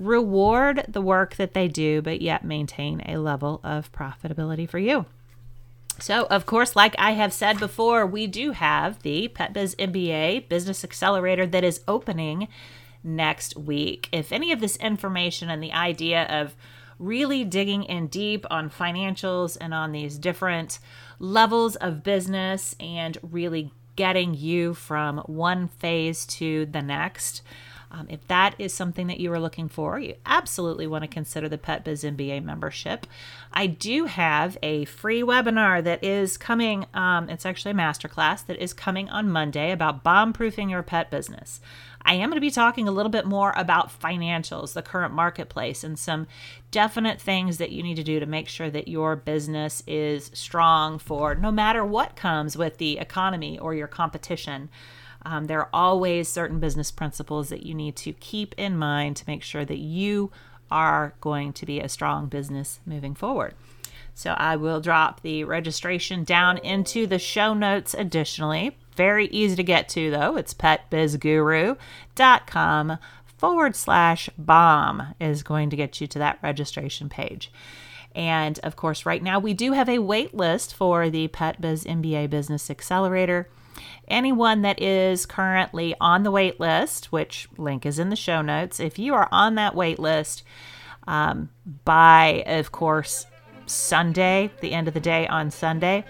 reward 0.00 0.84
the 0.88 1.02
work 1.02 1.36
that 1.36 1.52
they 1.52 1.68
do, 1.68 2.00
but 2.00 2.22
yet 2.22 2.44
maintain 2.44 3.02
a 3.06 3.18
level 3.18 3.60
of 3.62 3.92
profitability 3.92 4.68
for 4.68 4.78
you. 4.78 5.04
So, 5.98 6.26
of 6.30 6.46
course, 6.46 6.74
like 6.74 6.94
I 6.98 7.12
have 7.12 7.32
said 7.32 7.60
before, 7.60 8.06
we 8.06 8.26
do 8.26 8.52
have 8.52 9.02
the 9.02 9.28
PetBiz 9.28 9.76
MBA 9.76 10.48
Business 10.48 10.82
Accelerator 10.82 11.46
that 11.46 11.62
is 11.62 11.82
opening 11.86 12.48
next 13.04 13.56
week. 13.56 14.08
If 14.10 14.32
any 14.32 14.50
of 14.52 14.60
this 14.60 14.76
information 14.76 15.50
and 15.50 15.62
the 15.62 15.72
idea 15.72 16.24
of 16.24 16.56
really 16.98 17.44
digging 17.44 17.82
in 17.82 18.06
deep 18.06 18.46
on 18.50 18.70
financials 18.70 19.58
and 19.60 19.74
on 19.74 19.92
these 19.92 20.18
different 20.18 20.78
levels 21.18 21.76
of 21.76 22.02
business 22.02 22.74
and 22.80 23.18
really 23.22 23.70
getting 23.96 24.34
you 24.34 24.72
from 24.72 25.18
one 25.26 25.68
phase 25.68 26.24
to 26.24 26.64
the 26.66 26.80
next, 26.80 27.42
um, 27.92 28.06
if 28.08 28.26
that 28.28 28.54
is 28.58 28.72
something 28.72 29.08
that 29.08 29.18
you 29.18 29.32
are 29.32 29.40
looking 29.40 29.68
for, 29.68 29.98
you 29.98 30.14
absolutely 30.24 30.86
want 30.86 31.02
to 31.02 31.08
consider 31.08 31.48
the 31.48 31.58
Pet 31.58 31.84
Biz 31.84 32.04
MBA 32.04 32.44
membership. 32.44 33.06
I 33.52 33.66
do 33.66 34.04
have 34.04 34.56
a 34.62 34.84
free 34.84 35.22
webinar 35.22 35.82
that 35.82 36.04
is 36.04 36.36
coming. 36.36 36.86
Um, 36.94 37.28
it's 37.28 37.44
actually 37.44 37.72
a 37.72 37.74
masterclass 37.74 38.46
that 38.46 38.58
is 38.58 38.72
coming 38.72 39.08
on 39.08 39.30
Monday 39.30 39.72
about 39.72 40.04
bomb 40.04 40.32
proofing 40.32 40.70
your 40.70 40.84
pet 40.84 41.10
business. 41.10 41.60
I 42.02 42.14
am 42.14 42.30
going 42.30 42.36
to 42.36 42.40
be 42.40 42.50
talking 42.50 42.88
a 42.88 42.92
little 42.92 43.10
bit 43.10 43.26
more 43.26 43.52
about 43.56 44.00
financials, 44.00 44.72
the 44.72 44.82
current 44.82 45.12
marketplace, 45.12 45.84
and 45.84 45.98
some 45.98 46.26
definite 46.70 47.20
things 47.20 47.58
that 47.58 47.72
you 47.72 47.82
need 47.82 47.96
to 47.96 48.04
do 48.04 48.20
to 48.20 48.26
make 48.26 48.48
sure 48.48 48.70
that 48.70 48.88
your 48.88 49.16
business 49.16 49.82
is 49.86 50.30
strong 50.32 50.98
for 50.98 51.34
no 51.34 51.50
matter 51.50 51.84
what 51.84 52.16
comes 52.16 52.56
with 52.56 52.78
the 52.78 52.98
economy 52.98 53.58
or 53.58 53.74
your 53.74 53.88
competition. 53.88 54.70
Um, 55.22 55.46
there 55.46 55.60
are 55.60 55.68
always 55.72 56.28
certain 56.28 56.60
business 56.60 56.90
principles 56.90 57.48
that 57.50 57.64
you 57.64 57.74
need 57.74 57.96
to 57.96 58.12
keep 58.12 58.54
in 58.56 58.76
mind 58.76 59.16
to 59.16 59.24
make 59.26 59.42
sure 59.42 59.64
that 59.64 59.78
you 59.78 60.30
are 60.70 61.14
going 61.20 61.52
to 61.52 61.66
be 61.66 61.80
a 61.80 61.88
strong 61.88 62.26
business 62.26 62.80
moving 62.86 63.14
forward. 63.14 63.54
So 64.14 64.32
I 64.32 64.56
will 64.56 64.80
drop 64.80 65.22
the 65.22 65.44
registration 65.44 66.24
down 66.24 66.58
into 66.58 67.06
the 67.06 67.18
show 67.18 67.54
notes 67.54 67.94
additionally. 67.94 68.76
Very 68.96 69.28
easy 69.28 69.56
to 69.56 69.62
get 69.62 69.88
to 69.90 70.10
though. 70.10 70.36
It's 70.36 70.52
petbizguru.com 70.54 72.98
forward 73.24 73.74
slash 73.74 74.28
bomb 74.36 75.14
is 75.18 75.42
going 75.42 75.70
to 75.70 75.76
get 75.76 75.98
you 76.00 76.06
to 76.06 76.18
that 76.18 76.38
registration 76.42 77.08
page. 77.08 77.50
And 78.14 78.60
of 78.62 78.76
course, 78.76 79.06
right 79.06 79.22
now 79.22 79.38
we 79.38 79.54
do 79.54 79.72
have 79.72 79.88
a 79.88 80.00
wait 80.00 80.34
list 80.34 80.74
for 80.74 81.08
the 81.08 81.28
Pet 81.28 81.58
Biz 81.60 81.84
MBA 81.84 82.28
Business 82.28 82.68
Accelerator 82.68 83.48
anyone 84.10 84.62
that 84.62 84.82
is 84.82 85.26
currently 85.26 85.94
on 86.00 86.22
the 86.22 86.30
wait 86.30 86.60
list, 86.60 87.12
which 87.12 87.48
link 87.56 87.86
is 87.86 87.98
in 87.98 88.10
the 88.10 88.16
show 88.16 88.42
notes, 88.42 88.80
if 88.80 88.98
you 88.98 89.14
are 89.14 89.28
on 89.30 89.54
that 89.54 89.74
wait 89.74 89.98
list 89.98 90.42
um, 91.06 91.50
by, 91.84 92.44
of 92.46 92.72
course, 92.72 93.26
Sunday, 93.66 94.50
the 94.60 94.72
end 94.72 94.88
of 94.88 94.94
the 94.94 95.00
day 95.00 95.26
on 95.28 95.50
Sunday, 95.50 96.04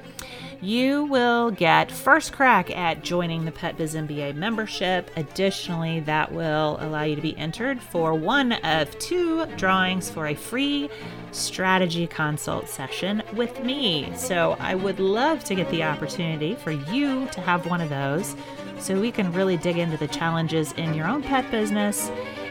you 0.60 1.04
will 1.04 1.50
get 1.50 1.90
first 1.90 2.32
crack 2.32 2.70
at 2.76 3.02
joining 3.02 3.44
the 3.44 3.50
Pet 3.52 3.78
Biz 3.78 3.94
MBA 3.94 4.34
membership. 4.34 5.10
Additionally, 5.16 6.00
that 6.00 6.32
will 6.32 6.76
allow 6.80 7.02
you 7.02 7.16
to 7.16 7.22
be 7.22 7.36
entered 7.38 7.80
for 7.80 8.14
one 8.14 8.52
of 8.52 8.98
two 8.98 9.46
drawings 9.56 10.10
for 10.10 10.26
a 10.26 10.34
free 10.34 10.90
strategy 11.32 12.06
consult 12.06 12.68
session 12.68 13.22
with 13.34 13.62
me. 13.64 14.12
So 14.16 14.56
I 14.60 14.74
would 14.74 15.00
love 15.00 15.44
to 15.44 15.54
get 15.54 15.70
the 15.70 15.82
opportunity 15.82 16.54
for 16.54 16.72
you 16.72 17.26
to 17.28 17.40
have 17.40 17.66
one 17.66 17.80
of 17.80 17.88
those 17.88 18.36
so 18.78 19.00
we 19.00 19.12
can 19.12 19.32
really 19.32 19.56
dig 19.56 19.78
into 19.78 19.96
the 19.96 20.08
challenges 20.08 20.72
in 20.72 20.94
your 20.94 21.06
own 21.06 21.22
pet 21.22 21.50
business 21.50 22.10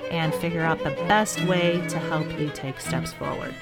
and 0.10 0.34
figure 0.36 0.63
out 0.63 0.80
the 0.80 0.91
best 1.08 1.43
way 1.45 1.86
to 1.89 2.00
help 2.00 2.28
you 2.39 2.50
take 2.50 2.80
steps 2.80 3.13
forward. 3.13 3.54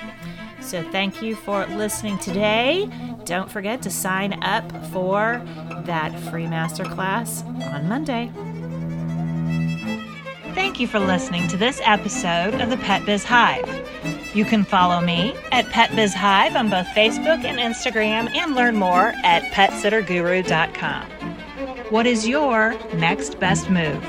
So, 0.67 0.83
thank 0.91 1.21
you 1.21 1.33
for 1.33 1.65
listening 1.67 2.19
today. 2.19 2.89
Don't 3.23 3.49
forget 3.49 3.81
to 3.83 3.89
sign 3.89 4.43
up 4.43 4.69
for 4.87 5.41
that 5.85 6.19
free 6.29 6.43
masterclass 6.45 7.45
on 7.73 7.87
Monday. 7.87 8.31
Thank 10.53 10.81
you 10.81 10.87
for 10.87 10.99
listening 10.99 11.47
to 11.47 11.55
this 11.55 11.79
episode 11.85 12.59
of 12.59 12.69
the 12.69 12.75
Pet 12.75 13.05
Biz 13.05 13.23
Hive. 13.23 13.65
You 14.35 14.43
can 14.43 14.65
follow 14.65 14.99
me 14.99 15.33
at 15.53 15.69
Pet 15.69 15.95
Biz 15.95 16.13
Hive 16.13 16.57
on 16.57 16.69
both 16.69 16.87
Facebook 16.87 17.45
and 17.45 17.59
Instagram 17.59 18.29
and 18.35 18.53
learn 18.53 18.75
more 18.75 19.13
at 19.23 19.43
petsitterguru.com. 19.53 21.03
What 21.91 22.05
is 22.05 22.27
your 22.27 22.75
next 22.93 23.39
best 23.39 23.69
move? 23.69 24.03